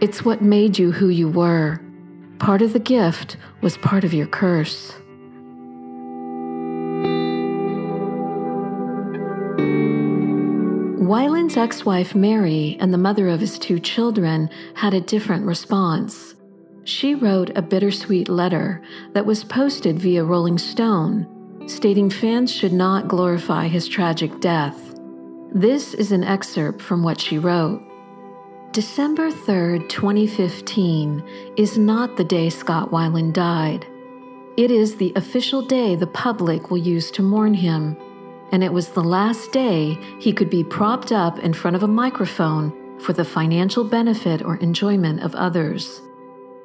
It's 0.00 0.24
what 0.24 0.40
made 0.40 0.78
you 0.78 0.90
who 0.90 1.10
you 1.10 1.28
were. 1.28 1.82
Part 2.38 2.62
of 2.62 2.72
the 2.72 2.78
gift 2.78 3.36
was 3.60 3.76
part 3.76 4.04
of 4.04 4.14
your 4.14 4.26
curse. 4.26 4.94
Weiland's 11.06 11.56
ex 11.56 11.84
wife 11.84 12.14
Mary 12.14 12.76
and 12.80 12.92
the 12.92 12.98
mother 12.98 13.28
of 13.28 13.40
his 13.40 13.58
two 13.58 13.78
children 13.78 14.48
had 14.74 14.94
a 14.94 15.00
different 15.00 15.44
response. 15.44 16.34
She 16.84 17.14
wrote 17.14 17.50
a 17.56 17.62
bittersweet 17.62 18.28
letter 18.28 18.82
that 19.12 19.26
was 19.26 19.44
posted 19.44 19.98
via 19.98 20.24
Rolling 20.24 20.56
Stone, 20.56 21.26
stating 21.66 22.10
fans 22.10 22.52
should 22.52 22.72
not 22.72 23.08
glorify 23.08 23.68
his 23.68 23.86
tragic 23.86 24.40
death. 24.40 24.94
This 25.52 25.94
is 25.94 26.10
an 26.10 26.24
excerpt 26.24 26.80
from 26.80 27.02
what 27.02 27.20
she 27.20 27.38
wrote. 27.38 27.82
December 28.72 29.30
3rd, 29.30 29.88
2015, 29.88 31.22
is 31.56 31.76
not 31.76 32.16
the 32.16 32.24
day 32.24 32.48
Scott 32.50 32.90
Weiland 32.90 33.34
died. 33.34 33.86
It 34.56 34.70
is 34.70 34.96
the 34.96 35.12
official 35.16 35.62
day 35.62 35.96
the 35.96 36.06
public 36.06 36.70
will 36.70 36.78
use 36.78 37.10
to 37.12 37.22
mourn 37.22 37.54
him 37.54 37.96
and 38.52 38.62
it 38.62 38.72
was 38.72 38.90
the 38.90 39.02
last 39.02 39.52
day 39.52 39.98
he 40.18 40.32
could 40.32 40.50
be 40.50 40.64
propped 40.64 41.12
up 41.12 41.38
in 41.38 41.52
front 41.52 41.76
of 41.76 41.82
a 41.82 41.88
microphone 41.88 42.98
for 43.00 43.12
the 43.12 43.24
financial 43.24 43.84
benefit 43.84 44.42
or 44.42 44.56
enjoyment 44.56 45.22
of 45.22 45.34
others. 45.34 46.00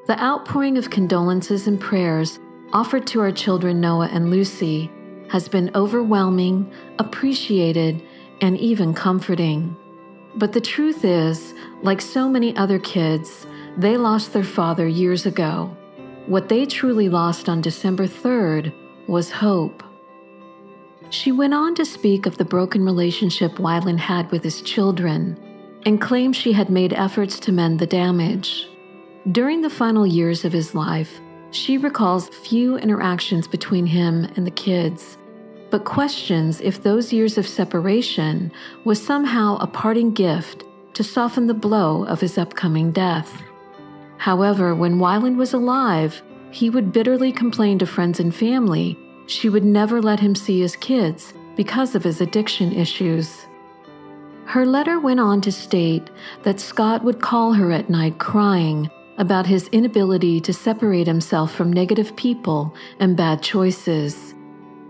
The 0.07 0.21
outpouring 0.21 0.77
of 0.77 0.89
condolences 0.89 1.67
and 1.67 1.79
prayers 1.79 2.39
offered 2.73 3.05
to 3.07 3.21
our 3.21 3.31
children 3.31 3.81
Noah 3.81 4.09
and 4.11 4.29
Lucy 4.29 4.91
has 5.29 5.47
been 5.47 5.71
overwhelming, 5.75 6.71
appreciated, 6.97 8.01
and 8.41 8.57
even 8.57 8.93
comforting. 8.93 9.75
But 10.35 10.53
the 10.53 10.61
truth 10.61 11.03
is, 11.03 11.53
like 11.81 12.01
so 12.01 12.29
many 12.29 12.55
other 12.55 12.79
kids, 12.79 13.45
they 13.77 13.97
lost 13.97 14.33
their 14.33 14.43
father 14.43 14.87
years 14.87 15.25
ago. 15.25 15.75
What 16.25 16.49
they 16.49 16.65
truly 16.65 17.09
lost 17.09 17.49
on 17.49 17.61
December 17.61 18.07
3rd 18.07 18.73
was 19.07 19.31
hope. 19.31 19.83
She 21.09 21.31
went 21.31 21.55
on 21.55 21.73
to 21.75 21.85
speak 21.85 22.25
of 22.25 22.37
the 22.37 22.45
broken 22.45 22.85
relationship 22.85 23.53
Weiland 23.53 23.99
had 23.99 24.29
with 24.31 24.43
his 24.43 24.61
children 24.61 25.37
and 25.85 25.99
claimed 25.99 26.35
she 26.35 26.51
had 26.51 26.69
made 26.69 26.93
efforts 26.93 27.39
to 27.39 27.51
mend 27.51 27.79
the 27.79 27.87
damage. 27.87 28.67
During 29.31 29.61
the 29.61 29.69
final 29.69 30.05
years 30.05 30.45
of 30.45 30.53
his 30.53 30.75
life, 30.75 31.19
she 31.51 31.77
recalls 31.77 32.29
few 32.29 32.77
interactions 32.77 33.47
between 33.47 33.87
him 33.87 34.25
and 34.35 34.45
the 34.45 34.51
kids, 34.51 35.17
but 35.71 35.83
questions 35.83 36.61
if 36.61 36.83
those 36.83 37.11
years 37.11 37.37
of 37.37 37.47
separation 37.47 38.51
was 38.83 39.03
somehow 39.03 39.57
a 39.57 39.67
parting 39.67 40.11
gift 40.13 40.63
to 40.93 41.03
soften 41.03 41.47
the 41.47 41.53
blow 41.53 42.05
of 42.05 42.21
his 42.21 42.37
upcoming 42.37 42.91
death. 42.91 43.41
However, 44.17 44.75
when 44.75 44.99
Weiland 44.99 45.37
was 45.37 45.53
alive, 45.53 46.21
he 46.51 46.69
would 46.69 46.91
bitterly 46.91 47.31
complain 47.31 47.79
to 47.79 47.85
friends 47.87 48.19
and 48.19 48.35
family 48.35 48.97
she 49.29 49.47
would 49.47 49.63
never 49.63 50.01
let 50.01 50.19
him 50.19 50.33
see 50.33 50.59
his 50.59 50.75
kids 50.75 51.35
because 51.55 51.93
of 51.93 52.03
his 52.03 52.19
addiction 52.19 52.73
issues. 52.73 53.45
Her 54.45 54.65
letter 54.65 54.99
went 54.99 55.19
on 55.19 55.39
to 55.41 55.51
state 55.51 56.09
that 56.41 56.59
Scott 56.59 57.03
would 57.03 57.21
call 57.21 57.53
her 57.53 57.71
at 57.71 57.91
night 57.91 58.17
crying 58.17 58.89
about 59.19 59.45
his 59.45 59.67
inability 59.67 60.41
to 60.41 60.51
separate 60.51 61.05
himself 61.05 61.53
from 61.53 61.71
negative 61.71 62.15
people 62.15 62.73
and 62.99 63.15
bad 63.15 63.43
choices. 63.43 64.33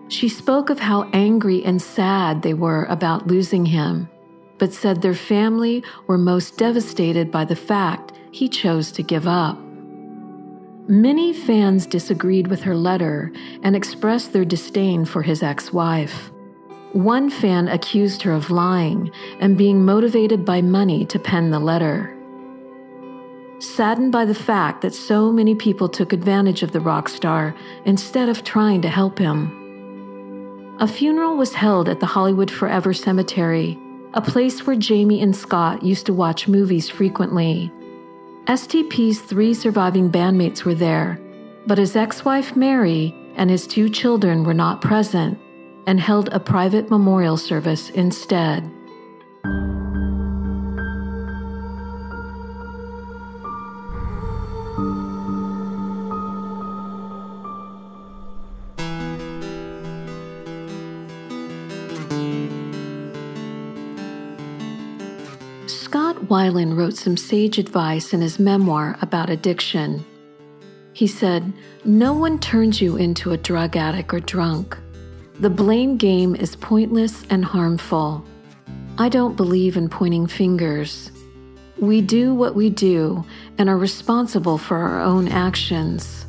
She 0.07 0.29
spoke 0.29 0.69
of 0.69 0.79
how 0.79 1.09
angry 1.11 1.61
and 1.65 1.81
sad 1.81 2.41
they 2.41 2.53
were 2.53 2.85
about 2.85 3.27
losing 3.27 3.65
him, 3.65 4.07
but 4.57 4.73
said 4.73 5.01
their 5.01 5.13
family 5.13 5.83
were 6.07 6.17
most 6.17 6.57
devastated 6.57 7.29
by 7.29 7.43
the 7.43 7.57
fact 7.57 8.13
he 8.31 8.47
chose 8.47 8.93
to 8.93 9.03
give 9.03 9.27
up. 9.27 9.59
Many 10.89 11.33
fans 11.33 11.85
disagreed 11.85 12.47
with 12.47 12.63
her 12.63 12.73
letter 12.73 13.31
and 13.61 13.75
expressed 13.75 14.33
their 14.33 14.43
disdain 14.43 15.05
for 15.05 15.21
his 15.21 15.43
ex 15.43 15.71
wife. 15.71 16.31
One 16.93 17.29
fan 17.29 17.67
accused 17.67 18.23
her 18.23 18.31
of 18.31 18.49
lying 18.49 19.11
and 19.39 19.55
being 19.55 19.85
motivated 19.85 20.43
by 20.45 20.63
money 20.63 21.05
to 21.05 21.19
pen 21.19 21.51
the 21.51 21.59
letter. 21.59 22.17
Saddened 23.59 24.11
by 24.11 24.25
the 24.25 24.33
fact 24.33 24.81
that 24.81 24.95
so 24.95 25.31
many 25.31 25.53
people 25.53 25.89
took 25.89 26.11
advantage 26.11 26.63
of 26.63 26.71
the 26.71 26.79
rock 26.79 27.07
star 27.07 27.55
instead 27.85 28.27
of 28.27 28.43
trying 28.43 28.81
to 28.81 28.89
help 28.89 29.19
him. 29.19 30.75
A 30.79 30.87
funeral 30.87 31.37
was 31.37 31.53
held 31.53 31.87
at 31.87 31.99
the 31.99 32.07
Hollywood 32.07 32.49
Forever 32.49 32.95
Cemetery, 32.95 33.77
a 34.15 34.21
place 34.21 34.65
where 34.65 34.75
Jamie 34.75 35.21
and 35.21 35.35
Scott 35.35 35.83
used 35.83 36.07
to 36.07 36.15
watch 36.15 36.47
movies 36.47 36.89
frequently. 36.89 37.71
STP's 38.49 39.19
three 39.19 39.53
surviving 39.53 40.09
bandmates 40.09 40.63
were 40.63 40.73
there, 40.73 41.21
but 41.67 41.77
his 41.77 41.95
ex 41.95 42.25
wife 42.25 42.55
Mary 42.55 43.13
and 43.35 43.47
his 43.47 43.67
two 43.67 43.89
children 43.89 44.43
were 44.43 44.55
not 44.55 44.81
present 44.81 45.37
and 45.85 45.99
held 45.99 46.29
a 46.29 46.39
private 46.39 46.89
memorial 46.89 47.37
service 47.37 47.91
instead. 47.91 48.67
Weiland 66.29 66.77
wrote 66.77 66.95
some 66.95 67.17
sage 67.17 67.57
advice 67.57 68.13
in 68.13 68.21
his 68.21 68.37
memoir 68.37 68.97
about 69.01 69.31
addiction. 69.31 70.05
He 70.93 71.07
said, 71.07 71.51
No 71.83 72.13
one 72.13 72.39
turns 72.39 72.79
you 72.79 72.97
into 72.97 73.31
a 73.31 73.37
drug 73.37 73.75
addict 73.75 74.13
or 74.13 74.19
drunk. 74.19 74.77
The 75.39 75.49
blame 75.49 75.97
game 75.97 76.35
is 76.35 76.55
pointless 76.55 77.23
and 77.31 77.43
harmful. 77.43 78.23
I 78.99 79.09
don't 79.09 79.37
believe 79.37 79.75
in 79.75 79.89
pointing 79.89 80.27
fingers. 80.27 81.11
We 81.79 82.01
do 82.01 82.35
what 82.35 82.55
we 82.55 82.69
do 82.69 83.25
and 83.57 83.69
are 83.69 83.77
responsible 83.77 84.57
for 84.57 84.77
our 84.77 85.01
own 85.01 85.29
actions. 85.29 86.25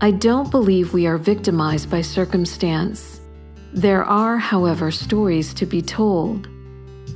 I 0.00 0.12
don't 0.12 0.50
believe 0.50 0.94
we 0.94 1.06
are 1.06 1.18
victimized 1.18 1.90
by 1.90 2.00
circumstance. 2.00 3.20
There 3.72 4.04
are, 4.04 4.38
however, 4.38 4.90
stories 4.90 5.52
to 5.54 5.66
be 5.66 5.82
told. 5.82 6.48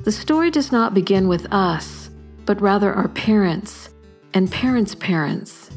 The 0.04 0.12
story 0.12 0.50
does 0.50 0.70
not 0.70 0.94
begin 0.94 1.28
with 1.28 1.46
us, 1.52 2.01
but 2.44 2.60
rather 2.60 2.92
our 2.92 3.08
parents 3.08 3.90
and 4.34 4.50
parents' 4.50 4.94
parents. 4.94 5.70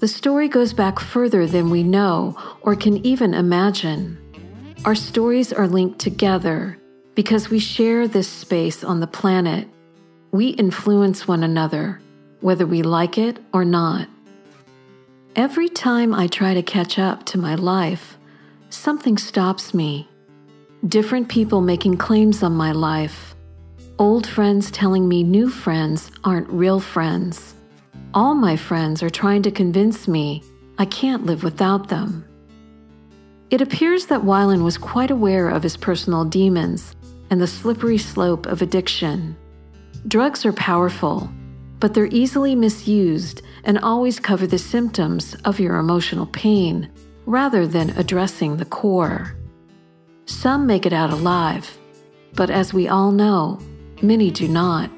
The 0.00 0.08
story 0.08 0.48
goes 0.48 0.72
back 0.72 0.98
further 0.98 1.46
than 1.46 1.70
we 1.70 1.82
know 1.82 2.36
or 2.62 2.74
can 2.74 3.04
even 3.06 3.34
imagine. 3.34 4.18
Our 4.84 4.96
stories 4.96 5.52
are 5.52 5.68
linked 5.68 6.00
together 6.00 6.76
because 7.14 7.50
we 7.50 7.58
share 7.58 8.08
this 8.08 8.28
space 8.28 8.82
on 8.82 9.00
the 9.00 9.06
planet. 9.06 9.68
We 10.32 10.48
influence 10.48 11.28
one 11.28 11.44
another, 11.44 12.00
whether 12.40 12.66
we 12.66 12.82
like 12.82 13.18
it 13.18 13.38
or 13.52 13.64
not. 13.64 14.08
Every 15.36 15.68
time 15.68 16.12
I 16.12 16.26
try 16.26 16.54
to 16.54 16.62
catch 16.62 16.98
up 16.98 17.24
to 17.26 17.38
my 17.38 17.54
life, 17.54 18.18
something 18.70 19.16
stops 19.18 19.72
me. 19.72 20.08
Different 20.86 21.28
people 21.28 21.60
making 21.60 21.98
claims 21.98 22.42
on 22.42 22.52
my 22.52 22.72
life. 22.72 23.31
Old 23.98 24.26
friends 24.26 24.70
telling 24.70 25.06
me 25.06 25.22
new 25.22 25.50
friends 25.50 26.10
aren't 26.24 26.48
real 26.48 26.80
friends. 26.80 27.54
All 28.14 28.34
my 28.34 28.56
friends 28.56 29.02
are 29.02 29.10
trying 29.10 29.42
to 29.42 29.50
convince 29.50 30.08
me 30.08 30.42
I 30.78 30.86
can't 30.86 31.26
live 31.26 31.44
without 31.44 31.88
them. 31.88 32.24
It 33.50 33.60
appears 33.60 34.06
that 34.06 34.22
Weiland 34.22 34.64
was 34.64 34.78
quite 34.78 35.10
aware 35.10 35.50
of 35.50 35.62
his 35.62 35.76
personal 35.76 36.24
demons 36.24 36.96
and 37.28 37.40
the 37.40 37.46
slippery 37.46 37.98
slope 37.98 38.46
of 38.46 38.62
addiction. 38.62 39.36
Drugs 40.08 40.46
are 40.46 40.54
powerful, 40.54 41.30
but 41.78 41.92
they're 41.92 42.06
easily 42.06 42.54
misused 42.54 43.42
and 43.64 43.78
always 43.78 44.18
cover 44.18 44.46
the 44.46 44.58
symptoms 44.58 45.34
of 45.44 45.60
your 45.60 45.76
emotional 45.76 46.26
pain 46.26 46.90
rather 47.26 47.66
than 47.66 47.90
addressing 47.90 48.56
the 48.56 48.64
core. 48.64 49.36
Some 50.24 50.66
make 50.66 50.86
it 50.86 50.94
out 50.94 51.10
alive, 51.10 51.78
but 52.34 52.48
as 52.48 52.72
we 52.72 52.88
all 52.88 53.12
know, 53.12 53.60
many 54.02 54.30
do 54.30 54.48
not. 54.48 54.90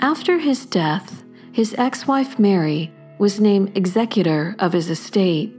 After 0.00 0.38
his 0.38 0.66
death, 0.66 1.24
his 1.52 1.74
ex 1.78 2.06
wife 2.06 2.38
Mary 2.38 2.92
was 3.18 3.40
named 3.40 3.76
executor 3.76 4.56
of 4.58 4.72
his 4.72 4.88
estate. 4.88 5.54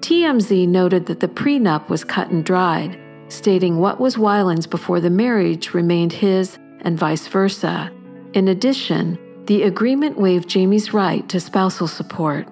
TMZ 0.00 0.68
noted 0.68 1.06
that 1.06 1.20
the 1.20 1.28
prenup 1.28 1.88
was 1.88 2.04
cut 2.04 2.30
and 2.30 2.44
dried, 2.44 2.98
stating 3.28 3.78
what 3.78 3.98
was 3.98 4.16
Weiland's 4.16 4.66
before 4.66 5.00
the 5.00 5.10
marriage 5.10 5.74
remained 5.74 6.12
his 6.12 6.58
and 6.82 6.98
vice 6.98 7.26
versa. 7.26 7.90
In 8.32 8.48
addition, 8.48 9.18
the 9.46 9.62
agreement 9.62 10.18
waived 10.18 10.48
Jamie's 10.48 10.92
right 10.92 11.28
to 11.28 11.40
spousal 11.40 11.88
support. 11.88 12.48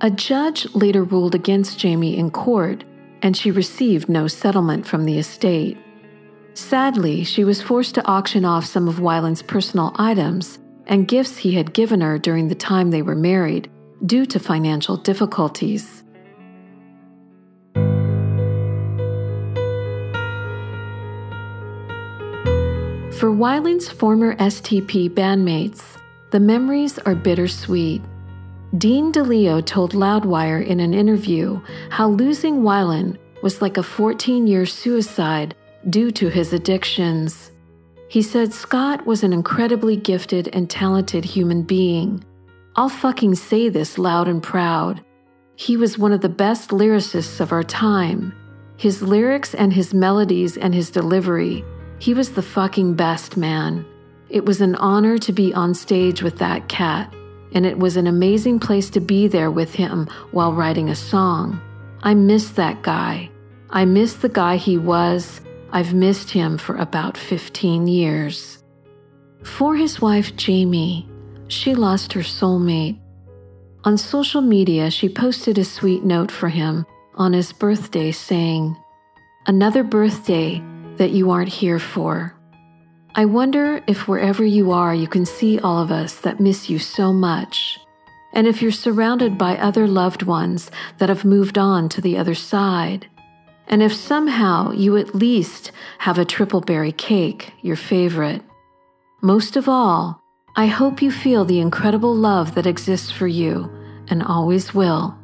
A 0.00 0.10
judge 0.10 0.66
later 0.74 1.02
ruled 1.02 1.34
against 1.34 1.78
Jamie 1.78 2.16
in 2.16 2.30
court, 2.30 2.84
and 3.22 3.36
she 3.36 3.50
received 3.50 4.08
no 4.08 4.28
settlement 4.28 4.86
from 4.86 5.04
the 5.04 5.18
estate. 5.18 5.76
Sadly, 6.54 7.24
she 7.24 7.44
was 7.44 7.62
forced 7.62 7.94
to 7.94 8.06
auction 8.06 8.44
off 8.44 8.64
some 8.64 8.88
of 8.88 9.00
Weiland's 9.00 9.42
personal 9.42 9.92
items 9.96 10.58
and 10.86 11.06
gifts 11.06 11.38
he 11.38 11.52
had 11.52 11.72
given 11.72 12.00
her 12.00 12.18
during 12.18 12.48
the 12.48 12.54
time 12.54 12.90
they 12.90 13.02
were 13.02 13.14
married 13.14 13.70
due 14.04 14.26
to 14.26 14.38
financial 14.38 14.96
difficulties. 14.96 16.02
For 23.18 23.32
Weiland's 23.32 23.88
former 23.88 24.36
STP 24.36 25.10
bandmates, 25.10 25.82
the 26.30 26.38
memories 26.38 27.00
are 27.00 27.16
bittersweet. 27.16 28.00
Dean 28.76 29.10
DeLeo 29.10 29.60
told 29.66 29.92
Loudwire 29.92 30.64
in 30.64 30.78
an 30.78 30.94
interview 30.94 31.60
how 31.90 32.10
losing 32.10 32.62
Weiland 32.62 33.18
was 33.42 33.60
like 33.60 33.76
a 33.76 33.82
14 33.82 34.46
year 34.46 34.64
suicide 34.64 35.56
due 35.90 36.12
to 36.12 36.28
his 36.28 36.52
addictions. 36.52 37.50
He 38.08 38.22
said 38.22 38.52
Scott 38.52 39.04
was 39.04 39.24
an 39.24 39.32
incredibly 39.32 39.96
gifted 39.96 40.50
and 40.52 40.70
talented 40.70 41.24
human 41.24 41.62
being. 41.62 42.22
I'll 42.76 42.88
fucking 42.88 43.34
say 43.34 43.68
this 43.68 43.98
loud 43.98 44.28
and 44.28 44.40
proud. 44.40 45.04
He 45.56 45.76
was 45.76 45.98
one 45.98 46.12
of 46.12 46.20
the 46.20 46.28
best 46.28 46.70
lyricists 46.70 47.40
of 47.40 47.50
our 47.50 47.64
time. 47.64 48.32
His 48.76 49.02
lyrics 49.02 49.56
and 49.56 49.72
his 49.72 49.92
melodies 49.92 50.56
and 50.56 50.72
his 50.72 50.92
delivery, 50.92 51.64
he 51.98 52.14
was 52.14 52.32
the 52.32 52.42
fucking 52.42 52.94
best 52.94 53.36
man. 53.36 53.84
It 54.28 54.44
was 54.44 54.60
an 54.60 54.74
honor 54.76 55.18
to 55.18 55.32
be 55.32 55.54
on 55.54 55.74
stage 55.74 56.22
with 56.22 56.38
that 56.38 56.68
cat 56.68 57.12
and 57.52 57.64
it 57.64 57.78
was 57.78 57.96
an 57.96 58.06
amazing 58.06 58.60
place 58.60 58.90
to 58.90 59.00
be 59.00 59.26
there 59.26 59.50
with 59.50 59.74
him 59.74 60.06
while 60.32 60.52
writing 60.52 60.90
a 60.90 60.96
song. 60.96 61.60
I 62.02 62.14
miss 62.14 62.50
that 62.50 62.82
guy. 62.82 63.30
I 63.70 63.84
miss 63.84 64.14
the 64.14 64.28
guy 64.28 64.56
he 64.56 64.78
was. 64.78 65.40
I've 65.70 65.94
missed 65.94 66.30
him 66.30 66.58
for 66.58 66.76
about 66.76 67.16
15 67.16 67.86
years. 67.86 68.62
For 69.42 69.76
his 69.76 70.00
wife, 70.00 70.36
Jamie, 70.36 71.08
she 71.48 71.74
lost 71.74 72.12
her 72.12 72.20
soulmate. 72.20 72.98
On 73.84 73.96
social 73.96 74.40
media, 74.40 74.90
she 74.90 75.08
posted 75.08 75.58
a 75.58 75.64
sweet 75.64 76.04
note 76.04 76.30
for 76.30 76.48
him 76.48 76.84
on 77.14 77.32
his 77.32 77.52
birthday 77.52 78.12
saying, 78.12 78.76
Another 79.46 79.82
birthday 79.82 80.62
that 80.98 81.10
you 81.10 81.30
aren't 81.30 81.48
here 81.48 81.78
for. 81.78 82.34
I 83.14 83.24
wonder 83.24 83.82
if 83.86 84.06
wherever 84.06 84.44
you 84.44 84.70
are, 84.70 84.94
you 84.94 85.08
can 85.08 85.26
see 85.26 85.58
all 85.58 85.78
of 85.82 85.90
us 85.90 86.20
that 86.20 86.38
miss 86.38 86.70
you 86.70 86.78
so 86.78 87.12
much. 87.12 87.78
And 88.32 88.46
if 88.46 88.60
you're 88.60 88.70
surrounded 88.70 89.38
by 89.38 89.56
other 89.56 89.88
loved 89.88 90.22
ones 90.22 90.70
that 90.98 91.08
have 91.08 91.24
moved 91.24 91.58
on 91.58 91.88
to 91.88 92.00
the 92.00 92.18
other 92.18 92.34
side. 92.34 93.06
And 93.66 93.82
if 93.82 93.92
somehow 93.92 94.72
you 94.72 94.96
at 94.96 95.14
least 95.14 95.72
have 95.98 96.18
a 96.18 96.24
triple 96.24 96.60
berry 96.60 96.92
cake, 96.92 97.52
your 97.62 97.76
favorite. 97.76 98.42
Most 99.20 99.56
of 99.56 99.68
all, 99.68 100.22
I 100.56 100.66
hope 100.66 101.02
you 101.02 101.10
feel 101.10 101.44
the 101.44 101.60
incredible 101.60 102.14
love 102.14 102.54
that 102.54 102.66
exists 102.66 103.10
for 103.10 103.26
you 103.26 103.70
and 104.08 104.22
always 104.22 104.74
will. 104.74 105.18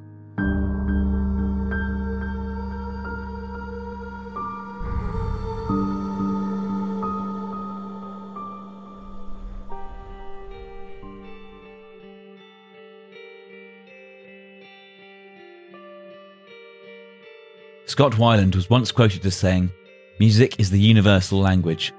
Scott 17.95 18.15
Weiland 18.15 18.57
was 18.57 18.69
once 18.69 18.91
quoted 18.91 19.25
as 19.25 19.37
saying, 19.37 19.71
Music 20.19 20.59
is 20.59 20.69
the 20.69 20.81
universal 20.81 21.39
language. 21.39 21.93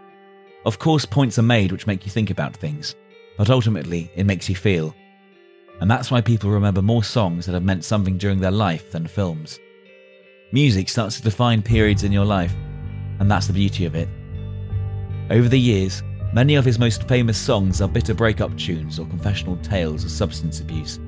Of 0.65 0.77
course, 0.77 1.05
points 1.05 1.39
are 1.39 1.41
made 1.41 1.71
which 1.71 1.87
make 1.87 2.03
you 2.03 2.11
think 2.11 2.29
about 2.29 2.53
things, 2.53 2.95
but 3.37 3.49
ultimately, 3.49 4.11
it 4.13 4.25
makes 4.25 4.49
you 4.49 4.57
feel. 4.57 4.93
And 5.79 5.89
that's 5.89 6.11
why 6.11 6.19
people 6.19 6.49
remember 6.49 6.81
more 6.81 7.05
songs 7.05 7.45
that 7.45 7.53
have 7.53 7.63
meant 7.63 7.85
something 7.85 8.17
during 8.17 8.41
their 8.41 8.51
life 8.51 8.91
than 8.91 9.07
films. 9.07 9.57
Music 10.51 10.89
starts 10.89 11.15
to 11.15 11.23
define 11.23 11.61
periods 11.61 12.03
in 12.03 12.11
your 12.11 12.25
life, 12.25 12.53
and 13.21 13.31
that's 13.31 13.47
the 13.47 13.53
beauty 13.53 13.85
of 13.85 13.95
it. 13.95 14.09
Over 15.29 15.47
the 15.47 15.57
years, 15.57 16.03
many 16.33 16.55
of 16.55 16.65
his 16.65 16.77
most 16.77 17.07
famous 17.07 17.37
songs 17.37 17.81
are 17.81 17.87
bitter 17.87 18.13
breakup 18.13 18.57
tunes 18.57 18.99
or 18.99 19.05
confessional 19.05 19.55
tales 19.63 20.03
of 20.03 20.11
substance 20.11 20.59
abuse. 20.59 20.99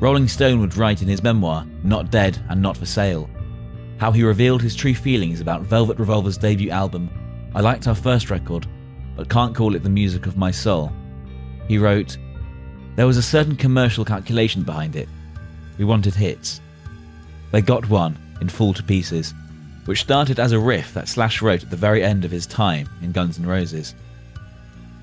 Rolling 0.00 0.26
Stone 0.26 0.58
would 0.62 0.76
write 0.76 1.00
in 1.00 1.06
his 1.06 1.22
memoir, 1.22 1.64
Not 1.84 2.10
Dead 2.10 2.36
and 2.48 2.60
Not 2.60 2.76
for 2.76 2.86
Sale, 2.86 3.30
how 4.00 4.10
he 4.10 4.22
revealed 4.22 4.62
his 4.62 4.74
true 4.74 4.94
feelings 4.94 5.42
about 5.42 5.60
Velvet 5.60 5.98
Revolver's 5.98 6.38
debut 6.38 6.70
album. 6.70 7.10
I 7.54 7.60
liked 7.60 7.86
our 7.86 7.94
first 7.94 8.30
record, 8.30 8.66
but 9.14 9.28
can't 9.28 9.54
call 9.54 9.74
it 9.74 9.82
the 9.82 9.90
music 9.90 10.24
of 10.24 10.38
my 10.38 10.50
soul. 10.50 10.90
He 11.68 11.76
wrote, 11.76 12.16
There 12.96 13.06
was 13.06 13.18
a 13.18 13.22
certain 13.22 13.56
commercial 13.56 14.06
calculation 14.06 14.62
behind 14.62 14.96
it. 14.96 15.06
We 15.76 15.84
wanted 15.84 16.14
hits. 16.14 16.62
They 17.52 17.60
got 17.60 17.90
one 17.90 18.18
in 18.40 18.48
Fall 18.48 18.72
to 18.72 18.82
Pieces, 18.82 19.34
which 19.84 20.00
started 20.00 20.40
as 20.40 20.52
a 20.52 20.58
riff 20.58 20.94
that 20.94 21.06
Slash 21.06 21.42
wrote 21.42 21.62
at 21.62 21.68
the 21.68 21.76
very 21.76 22.02
end 22.02 22.24
of 22.24 22.30
his 22.30 22.46
time 22.46 22.88
in 23.02 23.12
Guns 23.12 23.38
N' 23.38 23.44
Roses. 23.44 23.94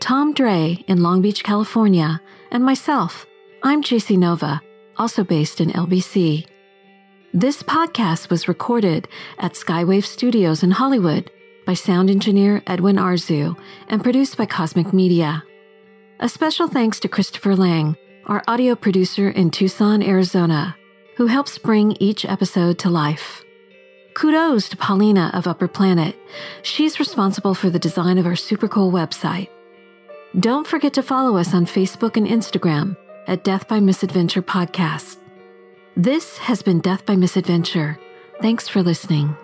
Tom 0.01 0.33
Dre 0.33 0.83
in 0.89 1.03
Long 1.03 1.21
Beach, 1.21 1.45
California, 1.45 2.23
and 2.51 2.65
myself. 2.65 3.27
I'm 3.63 3.83
JC 3.83 4.17
Nova, 4.17 4.63
also 4.97 5.23
based 5.23 5.61
in 5.61 5.69
LBC. 5.69 6.47
This 7.35 7.63
podcast 7.63 8.31
was 8.31 8.49
recorded 8.49 9.09
at 9.39 9.55
Skywave 9.55 10.07
Studios 10.07 10.63
in 10.63 10.71
Hollywood 10.71 11.31
by 11.67 11.75
sound 11.75 12.09
engineer 12.09 12.63
Edwin 12.67 12.97
Arzu 12.97 13.57
and 13.89 14.03
produced 14.03 14.37
by 14.37 14.47
Cosmic 14.47 14.93
Media. 14.93 15.43
A 16.21 16.29
special 16.29 16.69
thanks 16.69 17.01
to 17.01 17.09
Christopher 17.09 17.57
Lang, 17.57 17.97
our 18.27 18.43
audio 18.47 18.77
producer 18.77 19.29
in 19.29 19.51
Tucson, 19.51 20.03
Arizona, 20.03 20.77
who 21.17 21.27
helps 21.27 21.59
bring 21.59 21.97
each 21.99 22.25
episode 22.25 22.79
to 22.79 22.91
life. 22.91 23.45
Kudos 24.15 24.69
to 24.71 24.77
Paulina 24.77 25.31
of 25.35 25.47
Upper 25.47 25.69
Planet. 25.69 26.17
She's 26.63 27.01
responsible 27.01 27.55
for 27.55 27.69
the 27.69 27.79
design 27.79 28.19
of 28.19 28.27
our 28.27 28.37
super 28.37 28.69
cool 28.69 28.93
website. 28.93 29.49
Don't 30.39 30.67
forget 30.67 30.95
to 30.95 31.03
follow 31.03 31.37
us 31.37 31.53
on 31.53 31.67
Facebook 31.67 32.17
and 32.17 32.27
Instagram 32.27 32.97
at 33.27 33.45
Death 33.45 33.67
by 33.69 33.81
Misadventure 33.81 34.43
Podcast. 34.43 35.19
This 35.99 36.37
has 36.37 36.61
been 36.61 36.81
Death 36.81 37.07
by 37.07 37.17
Misadventure. 37.17 37.99
Thanks 38.43 38.69
for 38.69 38.83
listening. 38.83 39.35